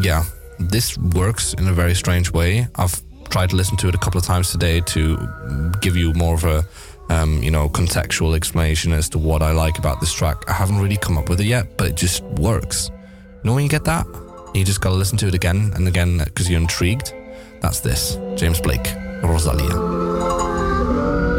yeah, 0.00 0.24
this 0.58 0.96
works 0.96 1.54
in 1.54 1.66
a 1.68 1.72
very 1.72 1.94
strange 1.94 2.30
way. 2.30 2.68
I've 2.76 3.00
tried 3.30 3.50
to 3.50 3.56
listen 3.56 3.76
to 3.78 3.88
it 3.88 3.94
a 3.94 3.98
couple 3.98 4.18
of 4.18 4.24
times 4.24 4.50
today 4.50 4.80
to 4.80 5.72
give 5.80 5.96
you 5.96 6.12
more 6.14 6.34
of 6.34 6.44
a 6.44 6.64
um, 7.10 7.42
you 7.42 7.50
know 7.50 7.68
contextual 7.68 8.34
explanation 8.34 8.92
as 8.92 9.08
to 9.10 9.18
what 9.18 9.42
I 9.42 9.52
like 9.52 9.78
about 9.78 10.00
this 10.00 10.12
track. 10.12 10.48
I 10.48 10.52
haven't 10.52 10.78
really 10.78 10.96
come 10.96 11.18
up 11.18 11.28
with 11.28 11.40
it 11.40 11.46
yet, 11.46 11.76
but 11.76 11.88
it 11.88 11.96
just 11.96 12.22
works. 12.22 12.88
You 12.88 13.40
know 13.44 13.54
when 13.54 13.64
you 13.64 13.70
get 13.70 13.84
that, 13.84 14.06
you 14.54 14.64
just 14.64 14.80
gotta 14.80 14.94
listen 14.94 15.18
to 15.18 15.28
it 15.28 15.34
again 15.34 15.72
and 15.74 15.86
again 15.86 16.18
because 16.18 16.48
you're 16.48 16.60
intrigued. 16.60 17.12
That's 17.60 17.80
this, 17.80 18.16
James 18.36 18.60
Blake, 18.60 18.94
Rosalia. 19.22 21.29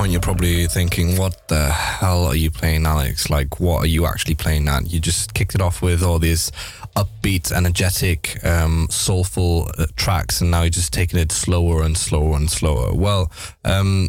Point 0.00 0.12
you're 0.12 0.20
probably 0.22 0.66
thinking, 0.66 1.18
what 1.18 1.46
the 1.48 1.68
hell 1.68 2.24
are 2.24 2.34
you 2.34 2.50
playing, 2.50 2.86
Alex? 2.86 3.28
Like, 3.28 3.60
what 3.60 3.84
are 3.84 3.86
you 3.86 4.06
actually 4.06 4.34
playing 4.34 4.66
at? 4.66 4.90
You 4.90 4.98
just 4.98 5.34
kicked 5.34 5.54
it 5.54 5.60
off 5.60 5.82
with 5.82 6.02
all 6.02 6.18
these 6.18 6.50
upbeat, 6.96 7.52
energetic, 7.52 8.42
um, 8.42 8.86
soulful 8.88 9.70
uh, 9.76 9.84
tracks, 9.96 10.40
and 10.40 10.50
now 10.50 10.62
you're 10.62 10.70
just 10.70 10.94
taking 10.94 11.18
it 11.18 11.30
slower 11.30 11.82
and 11.82 11.98
slower 11.98 12.34
and 12.34 12.50
slower. 12.50 12.94
Well, 12.94 13.30
um, 13.62 14.08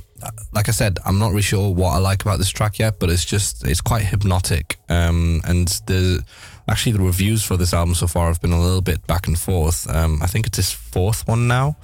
like 0.54 0.70
I 0.70 0.72
said, 0.72 0.98
I'm 1.06 1.20
not 1.20 1.32
really 1.32 1.42
sure 1.42 1.74
what 1.74 1.90
I 1.90 1.98
like 1.98 2.22
about 2.22 2.38
this 2.38 2.52
track 2.52 2.80
yet, 2.80 2.98
but 2.98 3.10
it's 3.10 3.26
just, 3.26 3.68
it's 3.68 3.82
quite 3.82 4.04
hypnotic. 4.04 4.80
Um, 4.88 5.42
and 5.44 5.68
the, 5.88 6.24
actually, 6.70 6.94
the 6.94 7.04
reviews 7.04 7.44
for 7.44 7.58
this 7.58 7.74
album 7.74 7.96
so 7.96 8.08
far 8.08 8.28
have 8.28 8.40
been 8.40 8.54
a 8.54 8.62
little 8.62 8.80
bit 8.80 9.06
back 9.08 9.28
and 9.28 9.38
forth. 9.38 9.94
Um, 9.94 10.24
I 10.24 10.28
think 10.28 10.48
it's 10.48 10.56
his 10.56 10.72
fourth 10.72 11.28
one 11.28 11.50
now. 11.50 11.76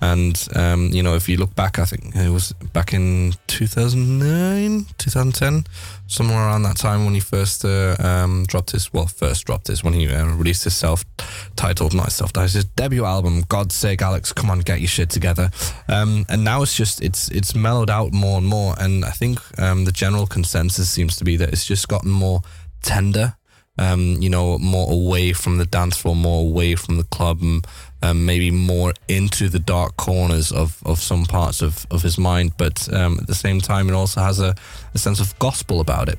And 0.00 0.48
um, 0.54 0.90
you 0.92 1.02
know, 1.02 1.14
if 1.14 1.28
you 1.28 1.36
look 1.36 1.54
back, 1.54 1.78
I 1.78 1.84
think 1.84 2.14
it 2.16 2.30
was 2.30 2.52
back 2.72 2.94
in 2.94 3.34
2009, 3.48 4.86
2010, 4.96 5.64
somewhere 6.06 6.38
around 6.38 6.62
that 6.62 6.76
time 6.76 7.04
when 7.04 7.14
he 7.14 7.20
first 7.20 7.64
uh, 7.64 7.96
um, 7.98 8.44
dropped 8.46 8.70
his 8.70 8.92
well, 8.92 9.06
first 9.06 9.44
dropped 9.44 9.66
his 9.66 9.84
when 9.84 9.92
he 9.92 10.08
uh, 10.08 10.26
released 10.26 10.64
his 10.64 10.76
self-titled, 10.76 11.94
not 11.94 12.12
self-titled, 12.12 12.52
his 12.52 12.64
debut 12.64 13.04
album. 13.04 13.42
God's 13.48 13.74
sake, 13.74 14.00
Alex, 14.00 14.32
come 14.32 14.50
on, 14.50 14.60
get 14.60 14.80
your 14.80 14.88
shit 14.88 15.10
together. 15.10 15.50
Um, 15.88 16.24
and 16.28 16.44
now 16.44 16.62
it's 16.62 16.76
just 16.76 17.02
it's 17.02 17.28
it's 17.30 17.54
mellowed 17.54 17.90
out 17.90 18.12
more 18.12 18.38
and 18.38 18.46
more, 18.46 18.74
and 18.78 19.04
I 19.04 19.10
think 19.10 19.38
um, 19.58 19.84
the 19.84 19.92
general 19.92 20.26
consensus 20.26 20.88
seems 20.88 21.16
to 21.16 21.24
be 21.24 21.36
that 21.36 21.50
it's 21.50 21.66
just 21.66 21.88
gotten 21.88 22.10
more 22.10 22.40
tender 22.82 23.34
um, 23.80 24.18
you 24.20 24.28
know, 24.28 24.58
more 24.58 24.92
away 24.92 25.32
from 25.32 25.56
the 25.56 25.64
dance 25.64 25.96
floor, 25.96 26.14
more 26.14 26.42
away 26.42 26.76
from 26.76 26.98
the 26.98 27.04
club, 27.04 27.40
and 27.40 27.66
um, 28.02 28.26
maybe 28.26 28.50
more 28.50 28.92
into 29.08 29.48
the 29.48 29.58
dark 29.58 29.96
corners 29.96 30.52
of, 30.52 30.80
of 30.84 31.00
some 31.00 31.24
parts 31.24 31.62
of, 31.62 31.86
of 31.90 32.02
his 32.02 32.18
mind. 32.18 32.52
But 32.58 32.92
um, 32.92 33.18
at 33.18 33.26
the 33.26 33.34
same 33.34 33.60
time, 33.60 33.88
it 33.88 33.94
also 33.94 34.20
has 34.20 34.38
a, 34.38 34.54
a 34.94 34.98
sense 34.98 35.18
of 35.18 35.36
gospel 35.38 35.80
about 35.80 36.08
it. 36.08 36.18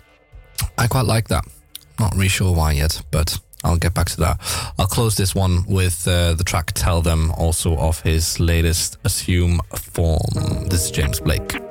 I 0.78 0.88
quite 0.88 1.06
like 1.06 1.28
that. 1.30 1.45
Not 2.00 2.13
really 2.15 2.30
sure 2.30 2.54
why 2.56 2.74
yet, 2.74 3.04
but 3.12 3.39
I'll 3.63 3.78
get 3.78 3.93
back 3.93 4.10
to 4.10 4.17
that. 4.21 4.39
I'll 4.80 4.88
close 4.88 5.15
this 5.15 5.36
one 5.36 5.63
with 5.67 6.08
uh, 6.08 6.34
the 6.34 6.43
track 6.43 6.71
Tell 6.74 7.02
Them, 7.02 7.32
also 7.32 7.78
of 7.78 8.02
his 8.02 8.39
latest 8.39 8.97
Assume 9.04 9.62
Form. 9.76 10.67
This 10.67 10.86
is 10.86 10.91
James 10.91 11.19
Blake. 11.19 11.70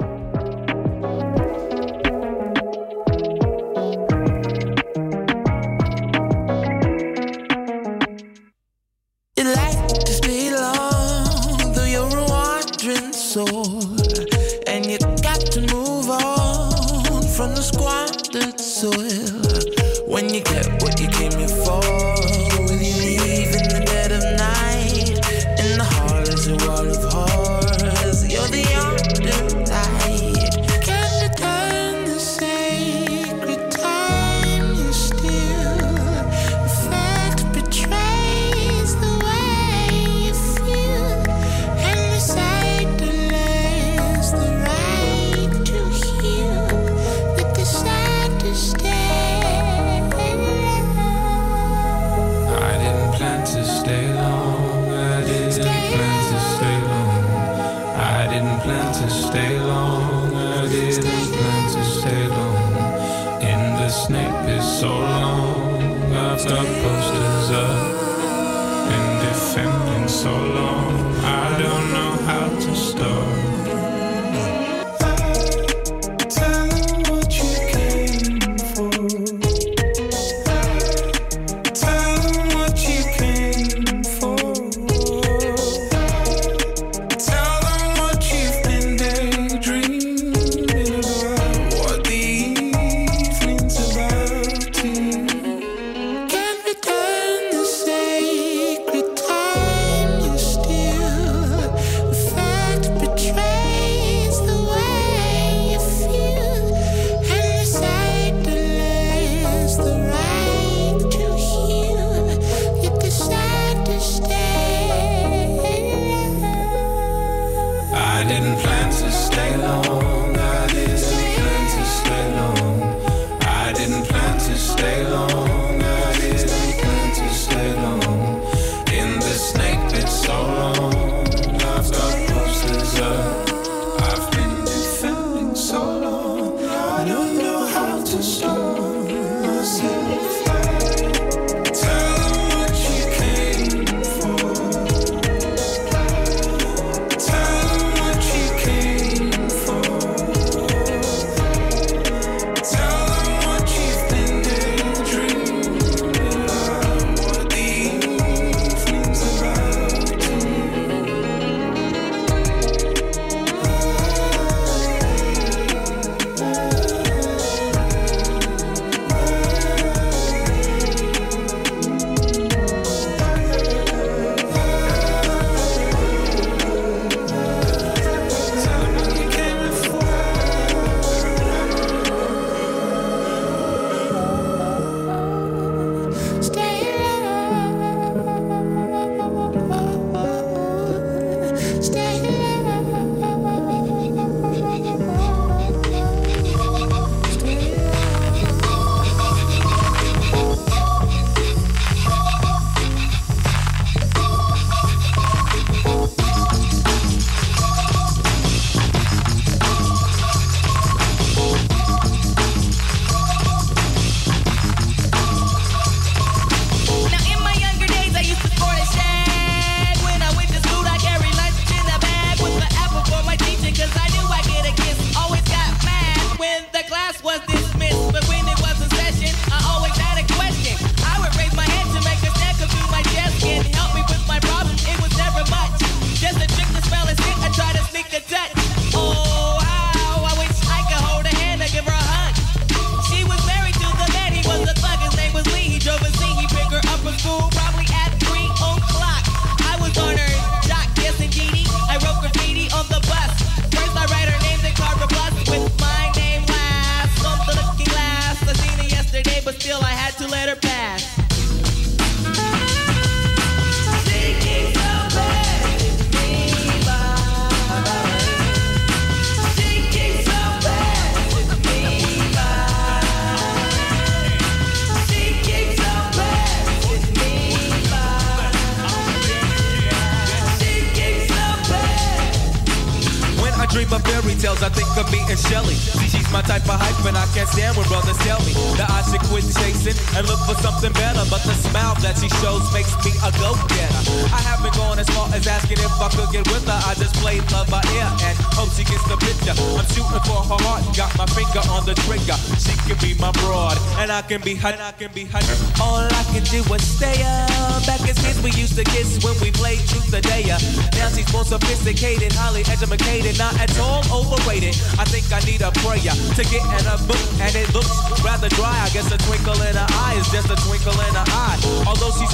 Can 304.31 304.41
be 304.43 304.55
and 304.63 304.79
I 304.79 304.93
can 304.93 305.11
be 305.11 305.25
her. 305.27 305.43
All 305.83 306.07
I 306.07 306.23
can 306.31 306.47
do 306.55 306.63
is 306.63 306.87
stay 306.87 307.19
up. 307.27 307.83
Back 307.83 307.99
as 308.07 308.15
kids, 308.23 308.39
we 308.47 308.55
used 308.55 308.79
to 308.79 308.85
kiss 308.85 309.19
when 309.27 309.35
we 309.43 309.51
played 309.51 309.83
truth 309.91 310.15
or 310.15 310.23
dare. 310.23 310.55
Now 310.95 311.11
she's 311.11 311.27
more 311.35 311.43
sophisticated, 311.43 312.31
highly 312.39 312.63
educated, 312.71 313.35
not 313.43 313.59
at 313.59 313.75
all 313.83 314.07
overrated. 314.15 314.79
I 315.03 315.05
think 315.11 315.27
I 315.35 315.43
need 315.43 315.67
a 315.67 315.75
prayer 315.83 316.15
to 316.15 316.43
get 316.47 316.63
in 316.63 316.87
a 316.87 316.95
book, 317.11 317.19
and 317.43 317.51
it 317.59 317.75
looks 317.75 317.91
rather 318.23 318.49
dry. 318.55 318.71
I 318.71 318.89
guess 318.95 319.11
a 319.11 319.19
twinkle 319.19 319.59
in 319.67 319.75
her 319.75 319.91
eye 319.99 320.15
is 320.15 320.31
just 320.31 320.47
a 320.47 320.55
twinkle 320.63 320.95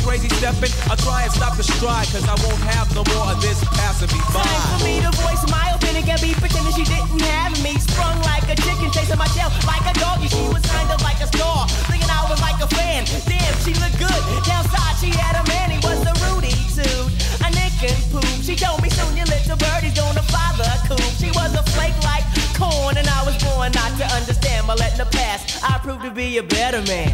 crazy 0.07 0.30
stepping, 0.38 0.70
I'll 0.86 0.96
try 0.96 1.26
and 1.26 1.32
stop 1.34 1.59
the 1.59 1.66
stride, 1.66 2.07
cause 2.14 2.22
I 2.30 2.38
won't 2.46 2.62
have 2.70 2.86
no 2.94 3.02
more 3.11 3.26
of 3.34 3.42
this 3.42 3.59
passing 3.74 4.07
me 4.14 4.22
by. 4.30 4.46
Time 4.46 4.78
for 4.78 4.80
me 4.86 5.02
to 5.02 5.11
voice 5.18 5.42
my 5.50 5.74
opinion. 5.74 6.07
Can't 6.07 6.22
be 6.22 6.30
pretending 6.38 6.70
she 6.78 6.86
didn't 6.86 7.18
have 7.26 7.50
me. 7.59 7.74
Sprung 7.82 8.14
like 8.22 8.46
a 8.46 8.54
chicken, 8.54 8.86
chasing 8.94 9.18
my 9.18 9.26
tail 9.34 9.50
like 9.66 9.82
a 9.82 9.94
doggy. 9.98 10.30
She 10.30 10.46
was 10.46 10.62
kind 10.70 10.86
of 10.94 11.02
like 11.02 11.18
a 11.18 11.26
star, 11.26 11.66
thinking 11.90 12.07
I 12.07 12.22
was 12.30 12.38
like 12.38 12.62
a 12.62 12.70
fan. 12.70 13.02
Damn, 13.26 13.54
she 13.66 13.74
looked 13.82 13.98
good. 13.98 14.20
Downside, 14.46 14.94
she 15.02 15.11
had 15.11 15.42
a 15.42 15.44
man. 15.50 15.74
He 15.74 15.82
was 15.82 15.98
a 16.07 16.14
Rudy 16.30 16.54
suit, 16.70 17.11
a 17.42 17.50
Nick 17.50 17.74
and 17.82 17.98
poop. 18.14 18.30
She 18.46 18.54
told 18.54 18.86
me 18.86 18.94
soon 18.94 19.11
your 19.18 19.26
little 19.26 19.59
birdie's 19.59 19.98
gonna 19.98 20.22
fly 20.30 20.54
the 20.54 20.70
coop. 20.86 21.02
She 21.18 21.34
was 21.34 21.50
a 21.59 21.66
flake 21.74 21.98
like 22.07 22.22
corn, 22.54 22.94
and 22.94 23.11
I 23.11 23.26
was 23.26 23.34
born 23.42 23.74
not 23.74 23.90
to 23.98 24.07
understand. 24.14 24.70
But 24.70 24.78
letting 24.78 25.02
the 25.02 25.11
past, 25.11 25.66
I 25.66 25.82
proved 25.82 26.07
to 26.07 26.14
be 26.14 26.38
a 26.38 26.46
better 26.46 26.80
man. 26.86 27.11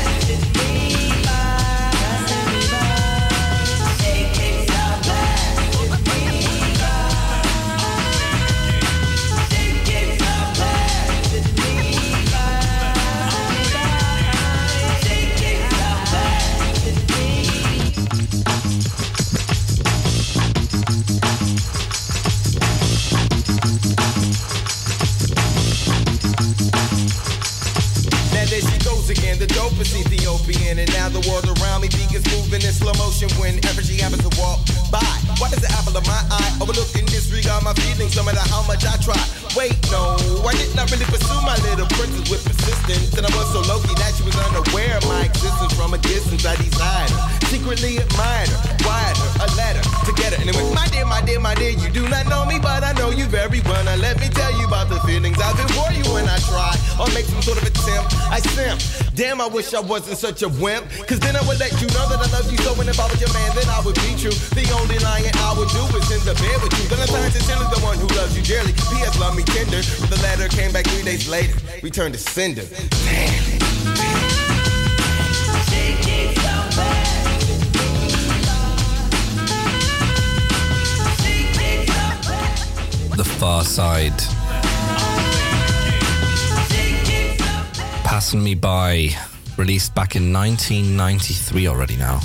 Now 0.00 0.59
the 29.40 29.46
dopest 29.56 29.96
Ethiopian. 29.96 30.78
And 30.78 30.92
now 30.92 31.08
the 31.08 31.24
world 31.24 31.48
around 31.48 31.80
me 31.80 31.88
begins 31.88 32.28
moving 32.28 32.60
in 32.60 32.72
slow 32.76 32.92
motion 33.00 33.32
whenever 33.40 33.80
she 33.82 33.96
happens 33.96 34.22
to 34.28 34.32
walk 34.38 34.60
by. 34.92 35.00
Why 35.40 35.48
does 35.48 35.64
the 35.64 35.72
apple 35.72 35.96
of 35.96 36.04
my 36.06 36.20
eye 36.30 36.52
overlook 36.60 36.92
and 36.94 37.08
disregard 37.08 37.64
my 37.64 37.72
feelings 37.80 38.14
no 38.14 38.22
matter 38.22 38.44
how 38.52 38.62
much 38.68 38.84
I 38.84 39.00
try? 39.00 39.39
Wait, 39.56 39.74
no, 39.90 40.14
I 40.46 40.54
did 40.54 40.70
not 40.76 40.90
really 40.92 41.04
pursue 41.06 41.40
my 41.42 41.58
little 41.66 41.86
princess 41.98 42.30
with 42.30 42.44
persistence. 42.46 43.18
And 43.18 43.26
I 43.26 43.30
was 43.34 43.50
so 43.50 43.60
low-key 43.66 43.94
that 43.98 44.14
she 44.14 44.22
was 44.22 44.36
unaware 44.46 44.96
of 44.96 45.04
my 45.08 45.26
existence 45.26 45.74
from 45.74 45.92
a 45.92 45.98
distance. 45.98 46.46
I 46.46 46.54
desired 46.54 47.10
her, 47.10 47.46
secretly 47.50 47.98
admired 47.98 48.48
her, 48.48 48.60
wired 48.86 49.16
her 49.18 49.30
a 49.42 49.48
letter 49.58 49.82
to 50.06 50.12
get 50.14 50.34
her. 50.34 50.38
And 50.40 50.48
it 50.48 50.54
went, 50.54 50.72
my 50.74 50.86
dear, 50.94 51.04
my 51.04 51.20
dear, 51.20 51.40
my 51.40 51.54
dear, 51.54 51.74
you 51.74 51.90
do 51.90 52.06
not 52.08 52.30
know 52.30 52.46
me, 52.46 52.60
but 52.62 52.84
I 52.84 52.92
know 52.94 53.10
you 53.10 53.26
very 53.26 53.60
well. 53.66 53.82
Now 53.84 53.96
let 53.96 54.20
me 54.20 54.28
tell 54.30 54.54
you 54.54 54.66
about 54.70 54.88
the 54.88 55.00
feelings 55.02 55.38
I've 55.42 55.56
been 55.58 55.68
for 55.74 55.90
you 55.90 56.06
when 56.14 56.30
I 56.30 56.38
try 56.46 56.70
or 57.02 57.10
make 57.10 57.26
some 57.26 57.42
sort 57.42 57.58
of 57.58 57.66
attempt. 57.66 58.14
I 58.30 58.38
simp. 58.38 58.78
Damn, 59.18 59.40
I 59.40 59.48
wish 59.48 59.74
I 59.74 59.80
wasn't 59.80 60.16
such 60.16 60.42
a 60.42 60.48
wimp. 60.48 60.86
Cause 61.10 61.18
then 61.18 61.34
I 61.34 61.42
would 61.50 61.58
let 61.58 61.74
you 61.82 61.90
know 61.90 62.06
that 62.06 62.22
I 62.22 62.28
love 62.30 62.46
you 62.46 62.58
so. 62.62 62.78
And 62.78 62.88
if 62.88 63.02
I 63.02 63.10
was 63.10 63.20
your 63.20 63.32
man, 63.34 63.50
then 63.58 63.68
I 63.68 63.82
would 63.82 63.98
be 63.98 64.14
true. 64.14 64.32
The 64.54 64.64
only 64.78 64.96
lying 65.02 65.26
I 65.42 65.52
would 65.58 65.68
do 65.74 65.82
is 65.98 66.06
in 66.14 66.22
the 66.22 66.38
bed 66.38 66.58
with 66.62 66.72
you. 66.78 66.86
Then 66.86 67.02
I 67.02 67.06
turn 67.10 67.28
sincerely 67.34 67.66
the 67.74 67.82
one 67.82 67.98
who 67.98 68.06
loves 68.14 68.38
you 68.38 68.46
dearly. 68.46 68.72
P.S. 68.94 69.18
Love 69.18 69.36
me 69.36 69.39
But 69.44 70.10
the 70.10 70.20
letter 70.22 70.48
came 70.48 70.72
back 70.72 70.86
three 70.86 71.02
days 71.02 71.28
later. 71.28 71.54
Returned 71.82 72.14
to 72.14 72.20
sender. 72.20 72.62
Damn. 72.62 73.60
The 83.16 83.24
Pharcyde. 83.38 84.18
Passing 88.04 88.42
Me 88.42 88.54
By, 88.54 89.10
released 89.56 89.94
back 89.94 90.16
in 90.16 90.32
1993 90.32 91.66
already 91.68 91.96
now. 91.96 92.20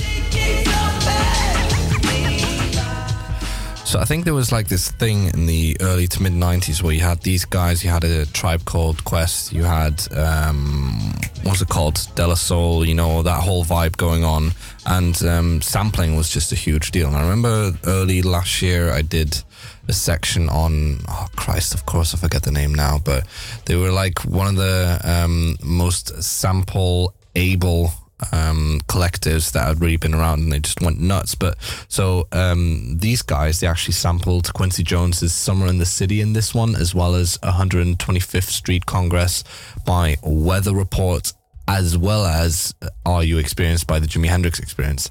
So 3.96 4.02
I 4.02 4.04
think 4.04 4.26
there 4.26 4.34
was 4.34 4.52
like 4.52 4.68
this 4.68 4.92
thing 4.92 5.28
in 5.28 5.46
the 5.46 5.78
early 5.80 6.06
to 6.06 6.22
mid 6.22 6.34
90s 6.34 6.84
where 6.84 6.94
you 6.94 7.00
had 7.00 7.22
these 7.22 7.46
guys, 7.46 7.82
you 7.82 7.90
had 7.90 8.04
a 8.04 8.26
tribe 8.26 8.66
called 8.66 9.02
Quest, 9.06 9.54
you 9.54 9.64
had, 9.64 10.06
um, 10.12 11.14
what's 11.44 11.62
it 11.62 11.70
called? 11.70 12.06
De 12.14 12.28
La 12.28 12.34
Soul, 12.34 12.86
you 12.86 12.94
know, 12.94 13.24
that 13.24 13.42
whole 13.42 13.64
vibe 13.64 13.96
going 13.96 14.26
on. 14.26 14.52
And 14.86 15.24
um, 15.24 15.62
sampling 15.62 16.18
was 16.18 16.30
just 16.30 16.52
a 16.52 16.56
huge 16.56 16.92
deal. 16.92 17.08
And 17.08 17.16
I 17.16 17.22
remember 17.22 17.72
early 17.86 18.22
last 18.22 18.62
year 18.62 18.92
I 18.92 19.02
did 19.02 19.42
a 19.88 19.94
section 19.94 20.50
on 20.50 21.00
oh 21.08 21.28
Christ, 21.38 21.74
of 21.74 21.86
course 21.86 22.14
I 22.14 22.18
forget 22.18 22.44
the 22.44 22.52
name 22.52 22.76
now, 22.76 23.00
but 23.02 23.26
they 23.64 23.78
were 23.78 23.94
like 23.94 24.26
one 24.26 24.48
of 24.48 24.56
the 24.58 25.00
um, 25.06 25.56
most 25.64 26.22
sample 26.22 27.14
able 27.34 27.94
um, 28.32 28.80
collectives 28.88 29.52
that 29.52 29.68
had 29.68 29.82
really 29.82 29.98
been 29.98 30.14
around, 30.14 30.40
and 30.40 30.52
they 30.52 30.60
just 30.60 30.82
went 30.82 31.00
nuts. 31.00 31.36
But 31.36 31.58
so 31.88 32.28
um, 32.32 32.98
these 33.00 33.22
guys, 33.22 33.60
they 33.60 33.68
actually 33.68 33.94
sampled 33.94 34.54
Quincy 34.54 34.84
Jones's 34.84 35.34
"Summer 35.34 35.68
in 35.68 35.78
the 35.78 35.86
City" 35.86 36.22
in 36.22 36.34
this 36.34 36.54
one, 36.54 36.76
as 36.76 36.96
well 36.96 37.16
as 37.16 37.38
125th 37.40 38.44
Street 38.44 38.86
Congress 38.86 39.44
by 39.86 40.18
Weather 40.24 40.74
Report, 40.74 41.34
as 41.68 41.98
well 41.98 42.26
as 42.26 42.74
"Are 43.06 43.24
You 43.24 43.38
Experienced" 43.38 43.88
by 43.88 44.00
the 44.00 44.08
Jimi 44.08 44.28
Hendrix 44.28 44.60
Experience. 44.60 45.10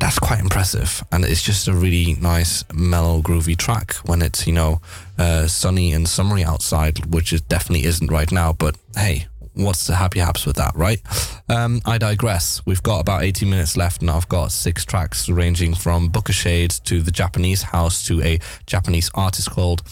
That's 0.00 0.18
quite 0.18 0.40
impressive. 0.40 1.02
And 1.12 1.24
it's 1.24 1.42
just 1.42 1.68
a 1.68 1.72
really 1.72 2.14
nice 2.14 2.64
mellow 2.74 3.22
groovy 3.22 3.56
track 3.56 3.94
when 4.04 4.22
it's 4.22 4.46
you 4.46 4.52
know 4.52 4.80
uh, 5.18 5.46
sunny 5.46 5.92
and 5.92 6.08
summery 6.08 6.44
outside 6.44 7.14
which 7.14 7.32
it 7.32 7.48
definitely 7.48 7.86
isn't 7.86 8.10
right 8.10 8.30
now. 8.30 8.52
But 8.52 8.76
hey 8.96 9.28
what's 9.54 9.86
the 9.86 9.94
happy 9.94 10.18
haps 10.18 10.46
with 10.46 10.56
that 10.56 10.72
right 10.74 11.00
um, 11.48 11.80
i 11.84 11.96
digress 11.98 12.60
we've 12.66 12.82
got 12.82 13.00
about 13.00 13.22
18 13.22 13.48
minutes 13.48 13.76
left 13.76 14.00
and 14.00 14.10
i've 14.10 14.28
got 14.28 14.50
six 14.50 14.84
tracks 14.84 15.28
ranging 15.28 15.74
from 15.74 16.10
booka 16.10 16.32
shade 16.32 16.70
to 16.70 17.00
the 17.00 17.10
japanese 17.10 17.62
house 17.62 18.04
to 18.06 18.20
a 18.22 18.38
japanese 18.66 19.10
artist 19.14 19.50
called 19.50 19.82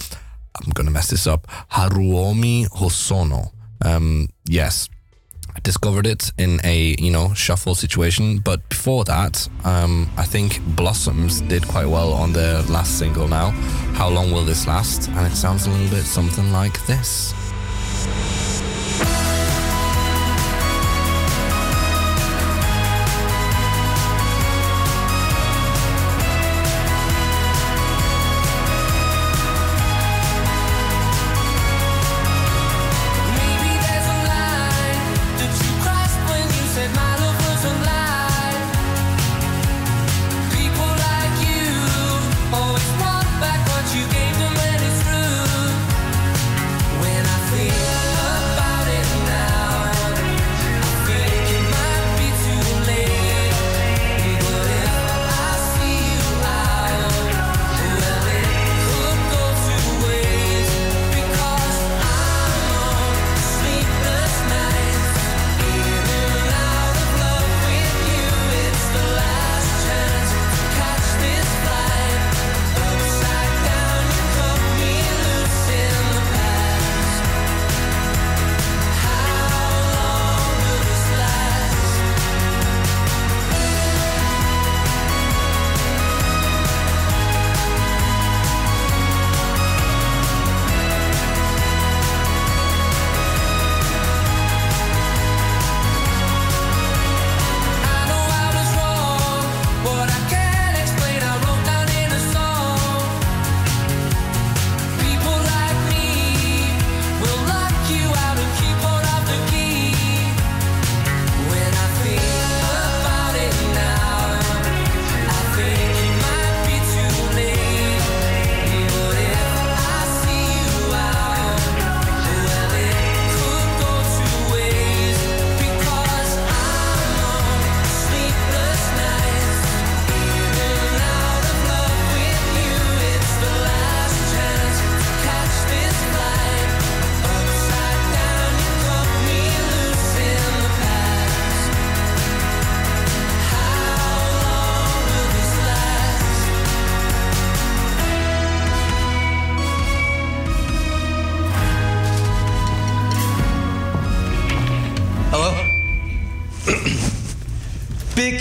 i'm 0.63 0.71
gonna 0.71 0.91
mess 0.91 1.11
this 1.11 1.27
up 1.27 1.47
haruomi 1.71 2.67
hosono 2.69 3.53
um, 3.85 4.29
yes 4.47 4.89
I 5.55 5.61
discovered 5.61 6.07
it 6.07 6.33
in 6.39 6.61
a 6.65 6.97
you 6.99 7.11
know 7.11 7.35
shuffle 7.35 7.75
situation, 7.75 8.39
but 8.39 8.67
before 8.69 9.05
that, 9.05 9.49
um, 9.65 10.11
I 10.17 10.25
think 10.25 10.63
Blossoms 10.77 11.43
did 11.43 11.67
quite 11.69 11.87
well 11.87 12.13
on 12.13 12.33
their 12.33 12.63
last 12.63 12.99
single. 12.99 13.29
Now, 13.29 13.51
how 13.95 14.09
long 14.09 14.33
will 14.33 14.45
this 14.45 14.67
last? 14.67 15.09
And 15.09 15.27
it 15.31 15.37
sounds 15.37 15.67
a 15.67 15.71
little 15.71 15.89
bit 15.89 16.05
something 16.05 16.53
like 16.53 16.85
this. 16.87 17.35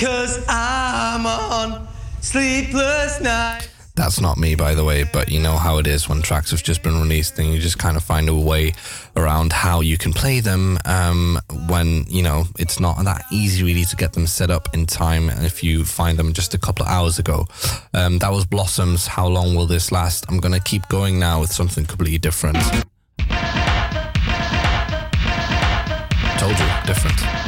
Because 0.01 0.43
I'm 0.49 1.27
on 1.27 1.87
sleepless 2.21 3.21
night. 3.21 3.69
That's 3.93 4.19
not 4.19 4.39
me, 4.39 4.55
by 4.55 4.73
the 4.73 4.83
way, 4.83 5.03
but 5.03 5.29
you 5.29 5.39
know 5.39 5.57
how 5.57 5.77
it 5.77 5.85
is 5.85 6.09
when 6.09 6.23
tracks 6.23 6.49
have 6.49 6.63
just 6.63 6.81
been 6.81 6.99
released 6.99 7.37
and 7.37 7.53
you 7.53 7.59
just 7.59 7.77
kind 7.77 7.95
of 7.95 8.03
find 8.03 8.27
a 8.27 8.33
way 8.33 8.73
around 9.15 9.53
how 9.53 9.81
you 9.81 9.99
can 9.99 10.11
play 10.11 10.39
them 10.39 10.79
um, 10.85 11.39
when, 11.67 12.05
you 12.07 12.23
know, 12.23 12.45
it's 12.57 12.79
not 12.79 12.97
that 13.03 13.25
easy 13.31 13.63
really 13.63 13.85
to 13.85 13.95
get 13.95 14.13
them 14.13 14.25
set 14.25 14.49
up 14.49 14.73
in 14.73 14.87
time 14.87 15.29
if 15.29 15.63
you 15.63 15.85
find 15.85 16.17
them 16.17 16.33
just 16.33 16.55
a 16.55 16.57
couple 16.57 16.83
of 16.83 16.91
hours 16.91 17.19
ago. 17.19 17.45
Um, 17.93 18.17
that 18.19 18.31
was 18.31 18.43
Blossoms. 18.43 19.05
How 19.05 19.27
long 19.27 19.53
will 19.53 19.67
this 19.67 19.91
last? 19.91 20.25
I'm 20.29 20.39
going 20.39 20.55
to 20.55 20.61
keep 20.61 20.87
going 20.89 21.19
now 21.19 21.41
with 21.41 21.51
something 21.51 21.85
completely 21.85 22.17
different. 22.17 22.57
Told 26.39 26.57
you, 26.57 26.67
different. 26.87 27.40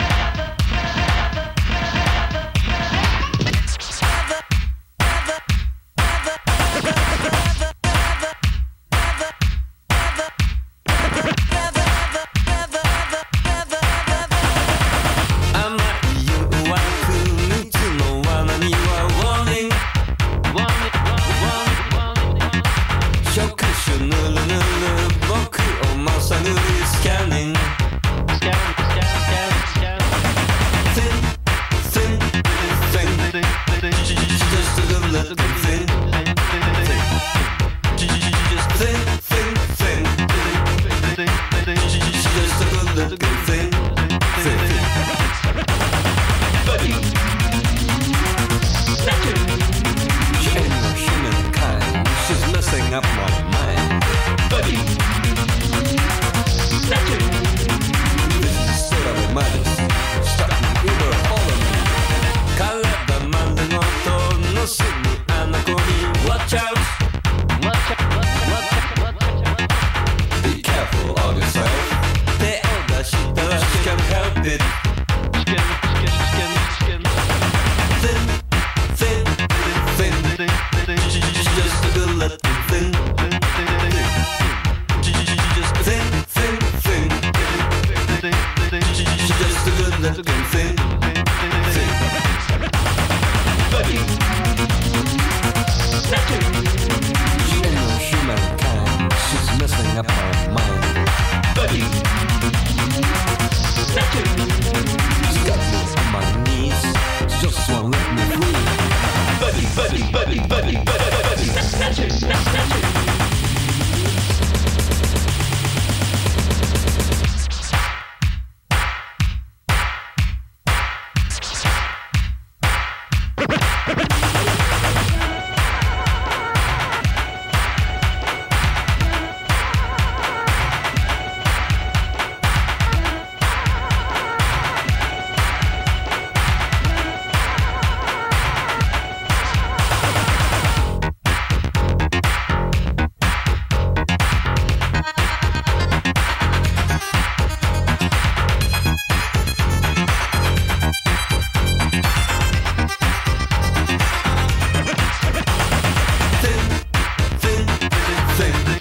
Messing 52.73 52.93
up 52.95 53.03
my 53.03 53.52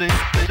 Oh 0.04 0.41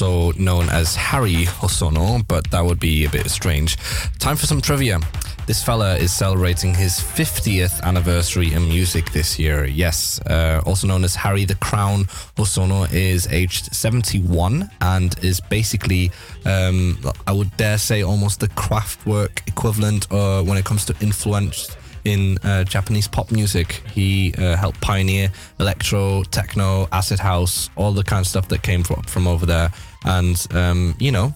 also 0.00 0.38
known 0.38 0.68
as 0.68 0.94
Harry 0.94 1.44
Hosono, 1.58 2.24
but 2.28 2.48
that 2.52 2.64
would 2.64 2.78
be 2.78 3.04
a 3.04 3.10
bit 3.10 3.28
strange. 3.28 3.76
Time 4.18 4.36
for 4.36 4.46
some 4.46 4.60
trivia. 4.60 5.00
This 5.46 5.64
fella 5.64 5.96
is 5.96 6.12
celebrating 6.12 6.72
his 6.72 6.92
50th 6.92 7.82
anniversary 7.82 8.52
in 8.52 8.68
music 8.68 9.10
this 9.10 9.40
year. 9.40 9.64
Yes, 9.64 10.20
uh, 10.26 10.62
also 10.64 10.86
known 10.86 11.02
as 11.02 11.16
Harry 11.16 11.44
the 11.44 11.56
Crown 11.56 12.04
Hosono 12.36 12.86
is 12.92 13.26
aged 13.28 13.74
71 13.74 14.70
and 14.82 15.18
is 15.24 15.40
basically, 15.40 16.12
um, 16.44 16.98
I 17.26 17.32
would 17.32 17.56
dare 17.56 17.78
say, 17.78 18.04
almost 18.04 18.38
the 18.38 18.48
Kraftwerk 18.50 19.48
equivalent 19.48 20.06
uh, 20.12 20.44
when 20.44 20.58
it 20.58 20.64
comes 20.64 20.84
to 20.84 20.94
influence 21.00 21.76
in 22.08 22.38
uh, 22.38 22.64
Japanese 22.64 23.06
pop 23.06 23.30
music. 23.30 23.82
He 23.92 24.34
uh, 24.38 24.56
helped 24.56 24.80
pioneer 24.80 25.30
electro, 25.60 26.24
techno, 26.24 26.88
acid 26.90 27.18
house, 27.20 27.70
all 27.76 27.92
the 27.92 28.02
kind 28.02 28.20
of 28.20 28.26
stuff 28.26 28.48
that 28.48 28.62
came 28.62 28.82
from, 28.82 29.02
from 29.02 29.26
over 29.26 29.46
there. 29.46 29.70
And, 30.04 30.46
um, 30.52 30.94
you 30.98 31.12
know, 31.12 31.34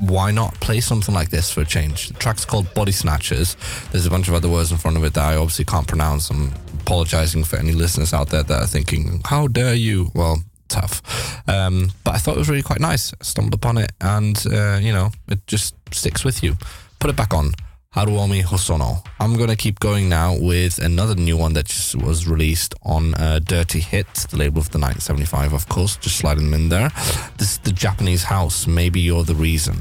why 0.00 0.30
not 0.30 0.54
play 0.60 0.80
something 0.80 1.14
like 1.14 1.30
this 1.30 1.50
for 1.50 1.62
a 1.62 1.64
change? 1.64 2.08
The 2.08 2.14
track's 2.14 2.44
called 2.44 2.72
Body 2.74 2.92
Snatchers. 2.92 3.56
There's 3.90 4.06
a 4.06 4.10
bunch 4.10 4.28
of 4.28 4.34
other 4.34 4.48
words 4.48 4.72
in 4.72 4.78
front 4.78 4.96
of 4.96 5.04
it 5.04 5.14
that 5.14 5.24
I 5.24 5.36
obviously 5.36 5.64
can't 5.64 5.86
pronounce. 5.86 6.30
I'm 6.30 6.52
apologizing 6.80 7.44
for 7.44 7.56
any 7.56 7.72
listeners 7.72 8.12
out 8.12 8.28
there 8.28 8.42
that 8.42 8.62
are 8.62 8.66
thinking, 8.66 9.22
how 9.24 9.48
dare 9.48 9.74
you? 9.74 10.10
Well, 10.14 10.42
tough. 10.68 11.02
Um, 11.48 11.92
but 12.02 12.14
I 12.14 12.18
thought 12.18 12.36
it 12.36 12.38
was 12.38 12.48
really 12.48 12.62
quite 12.62 12.80
nice. 12.80 13.12
I 13.12 13.24
stumbled 13.24 13.54
upon 13.54 13.78
it 13.78 13.92
and, 14.00 14.36
uh, 14.52 14.78
you 14.80 14.92
know, 14.92 15.10
it 15.28 15.46
just 15.46 15.74
sticks 15.92 16.24
with 16.24 16.42
you. 16.42 16.56
Put 16.98 17.10
it 17.10 17.16
back 17.16 17.32
on. 17.32 17.52
Haruomi 17.94 18.42
Hosono. 18.42 19.06
I'm 19.20 19.36
going 19.36 19.50
to 19.50 19.56
keep 19.56 19.78
going 19.78 20.08
now 20.08 20.36
with 20.36 20.78
another 20.78 21.14
new 21.14 21.36
one 21.36 21.52
that 21.52 21.66
just 21.66 21.94
was 21.94 22.26
released 22.26 22.74
on 22.82 23.14
uh, 23.14 23.38
Dirty 23.38 23.78
Hit, 23.78 24.12
the 24.30 24.36
label 24.36 24.58
of 24.58 24.70
the 24.70 24.78
1975, 24.78 25.52
of 25.52 25.68
course. 25.68 25.96
Just 25.96 26.16
sliding 26.16 26.50
them 26.50 26.54
in 26.54 26.68
there. 26.70 26.90
This 27.38 27.52
is 27.52 27.58
the 27.58 27.70
Japanese 27.72 28.24
house. 28.24 28.66
Maybe 28.66 29.00
you're 29.00 29.22
the 29.22 29.36
reason. 29.36 29.76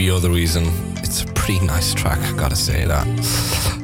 Maybe 0.00 0.18
the 0.18 0.30
reason. 0.30 0.64
It's 1.04 1.24
a 1.24 1.26
pretty 1.34 1.60
nice 1.66 1.92
track, 1.92 2.18
gotta 2.34 2.56
say 2.56 2.86
that. 2.86 3.06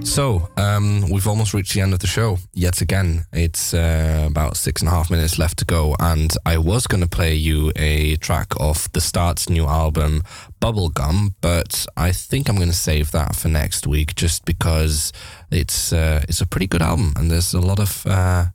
So, 0.03 0.49
um, 0.57 1.05
we've 1.11 1.29
almost 1.29 1.53
reached 1.53 1.75
the 1.75 1.83
end 1.83 1.93
of 1.93 1.99
the 1.99 2.07
show. 2.07 2.39
Yet 2.55 2.81
again, 2.81 3.27
it's 3.35 3.75
uh, 3.75 4.25
about 4.27 4.57
six 4.57 4.81
and 4.81 4.89
a 4.89 4.93
half 4.93 5.11
minutes 5.11 5.39
left 5.39 5.59
to 5.59 5.67
go, 5.67 5.95
and 6.01 6.33
I 6.47 6.57
was 6.57 6.87
going 6.87 7.03
to 7.03 7.07
play 7.07 7.35
you 7.35 7.71
a 7.77 8.17
track 8.17 8.59
off 8.59 8.91
the 8.93 9.01
Start's 9.03 9.51
new 9.51 9.67
album, 9.67 10.23
Bubblegum, 10.59 11.35
but 11.43 11.85
I 11.99 12.13
think 12.13 12.49
I'm 12.49 12.57
going 12.57 12.71
to 12.71 12.75
save 12.75 13.11
that 13.11 13.37
for 13.37 13.49
next 13.49 13.87
week, 13.87 14.15
just 14.15 14.47
because 14.47 15.13
it's 15.51 15.93
uh, 15.93 16.25
it's 16.31 16.41
a 16.41 16.47
pretty 16.47 16.67
good 16.67 16.81
album, 16.81 17.13
and 17.17 17.31
there's 17.31 17.53
a 17.53 17.61
lot 17.61 17.79
of 17.79 18.07
uh, 18.07 18.47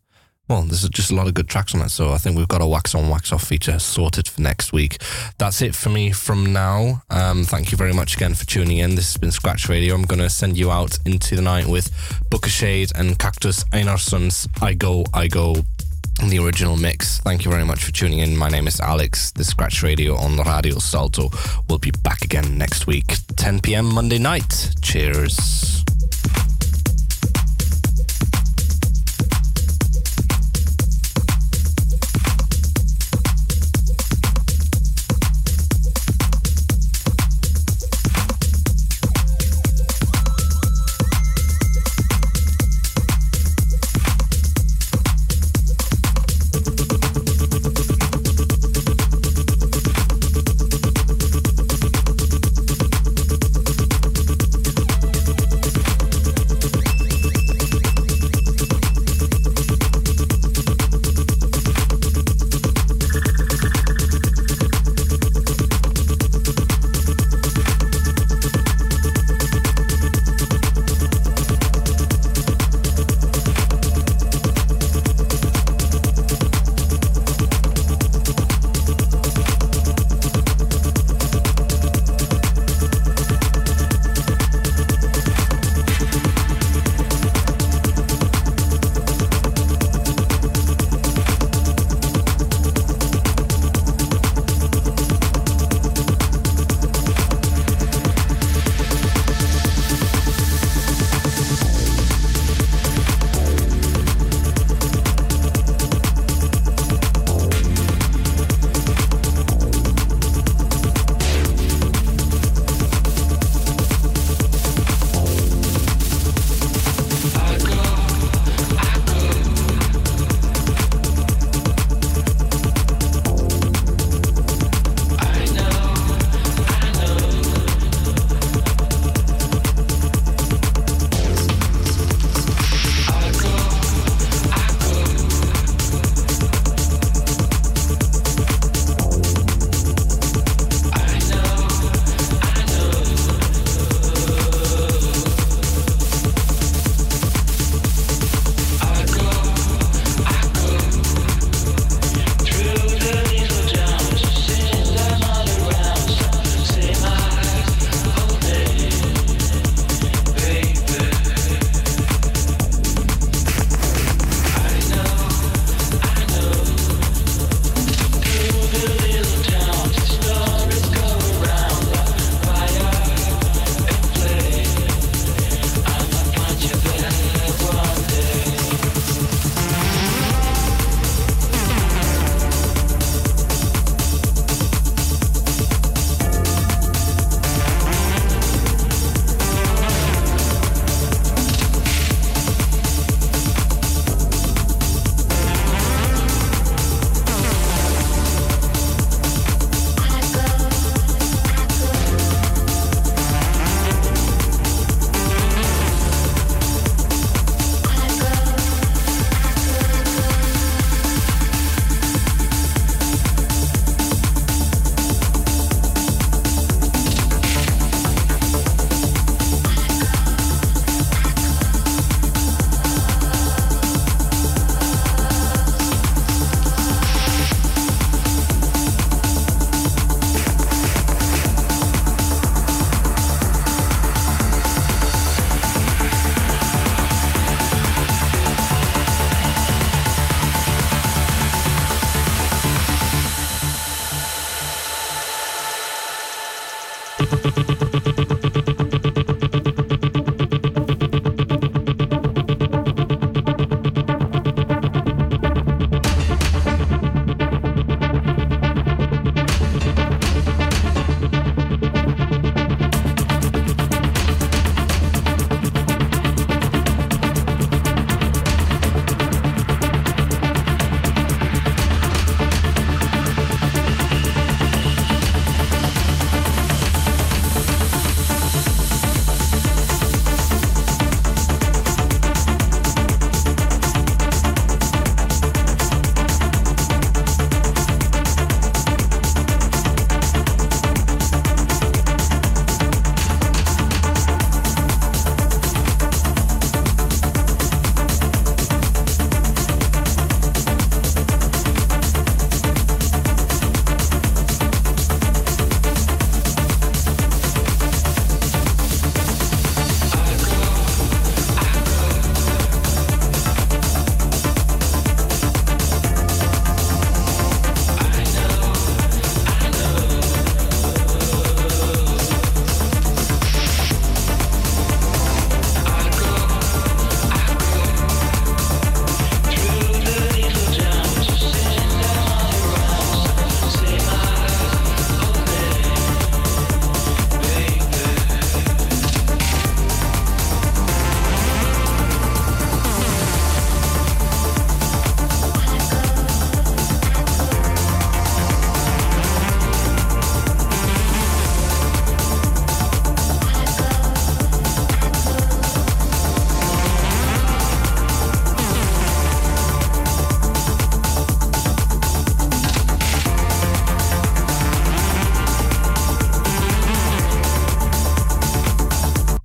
well, 0.51 0.63
there's 0.63 0.87
just 0.89 1.11
a 1.11 1.15
lot 1.15 1.27
of 1.27 1.33
good 1.33 1.47
tracks 1.47 1.73
on 1.73 1.79
it, 1.79 1.89
so 1.89 2.11
I 2.11 2.17
think 2.17 2.35
we've 2.35 2.45
got 2.45 2.61
a 2.61 2.67
wax 2.67 2.93
on, 2.93 3.07
wax 3.07 3.31
off 3.31 3.45
feature 3.45 3.79
sorted 3.79 4.27
for 4.27 4.41
next 4.41 4.73
week. 4.73 5.01
That's 5.37 5.61
it 5.61 5.73
for 5.73 5.87
me 5.87 6.11
from 6.11 6.51
now. 6.51 7.03
Um, 7.09 7.45
thank 7.45 7.71
you 7.71 7.77
very 7.77 7.93
much 7.93 8.17
again 8.17 8.33
for 8.33 8.45
tuning 8.45 8.79
in. 8.79 8.95
This 8.95 9.13
has 9.13 9.17
been 9.17 9.31
Scratch 9.31 9.69
Radio. 9.69 9.95
I'm 9.95 10.03
going 10.03 10.19
to 10.19 10.29
send 10.29 10.57
you 10.57 10.69
out 10.69 10.99
into 11.05 11.37
the 11.37 11.41
night 11.41 11.67
with 11.67 11.89
Booka 12.29 12.49
Shade 12.49 12.91
and 12.95 13.17
Cactus 13.17 13.63
Einarsson's 13.71 14.49
I 14.61 14.73
Go, 14.73 15.05
I 15.13 15.27
Go. 15.27 15.55
The 16.27 16.39
original 16.39 16.75
mix. 16.75 17.19
Thank 17.19 17.45
you 17.45 17.51
very 17.51 17.63
much 17.63 17.85
for 17.85 17.93
tuning 17.93 18.19
in. 18.19 18.35
My 18.35 18.49
name 18.49 18.67
is 18.67 18.81
Alex. 18.81 19.31
The 19.31 19.45
Scratch 19.45 19.81
Radio 19.81 20.17
on 20.17 20.35
Radio 20.35 20.79
Salto. 20.79 21.29
We'll 21.69 21.79
be 21.79 21.91
back 22.03 22.23
again 22.23 22.57
next 22.57 22.87
week, 22.87 23.15
10 23.37 23.61
p.m. 23.61 23.85
Monday 23.85 24.19
night. 24.19 24.75
Cheers. 24.81 25.85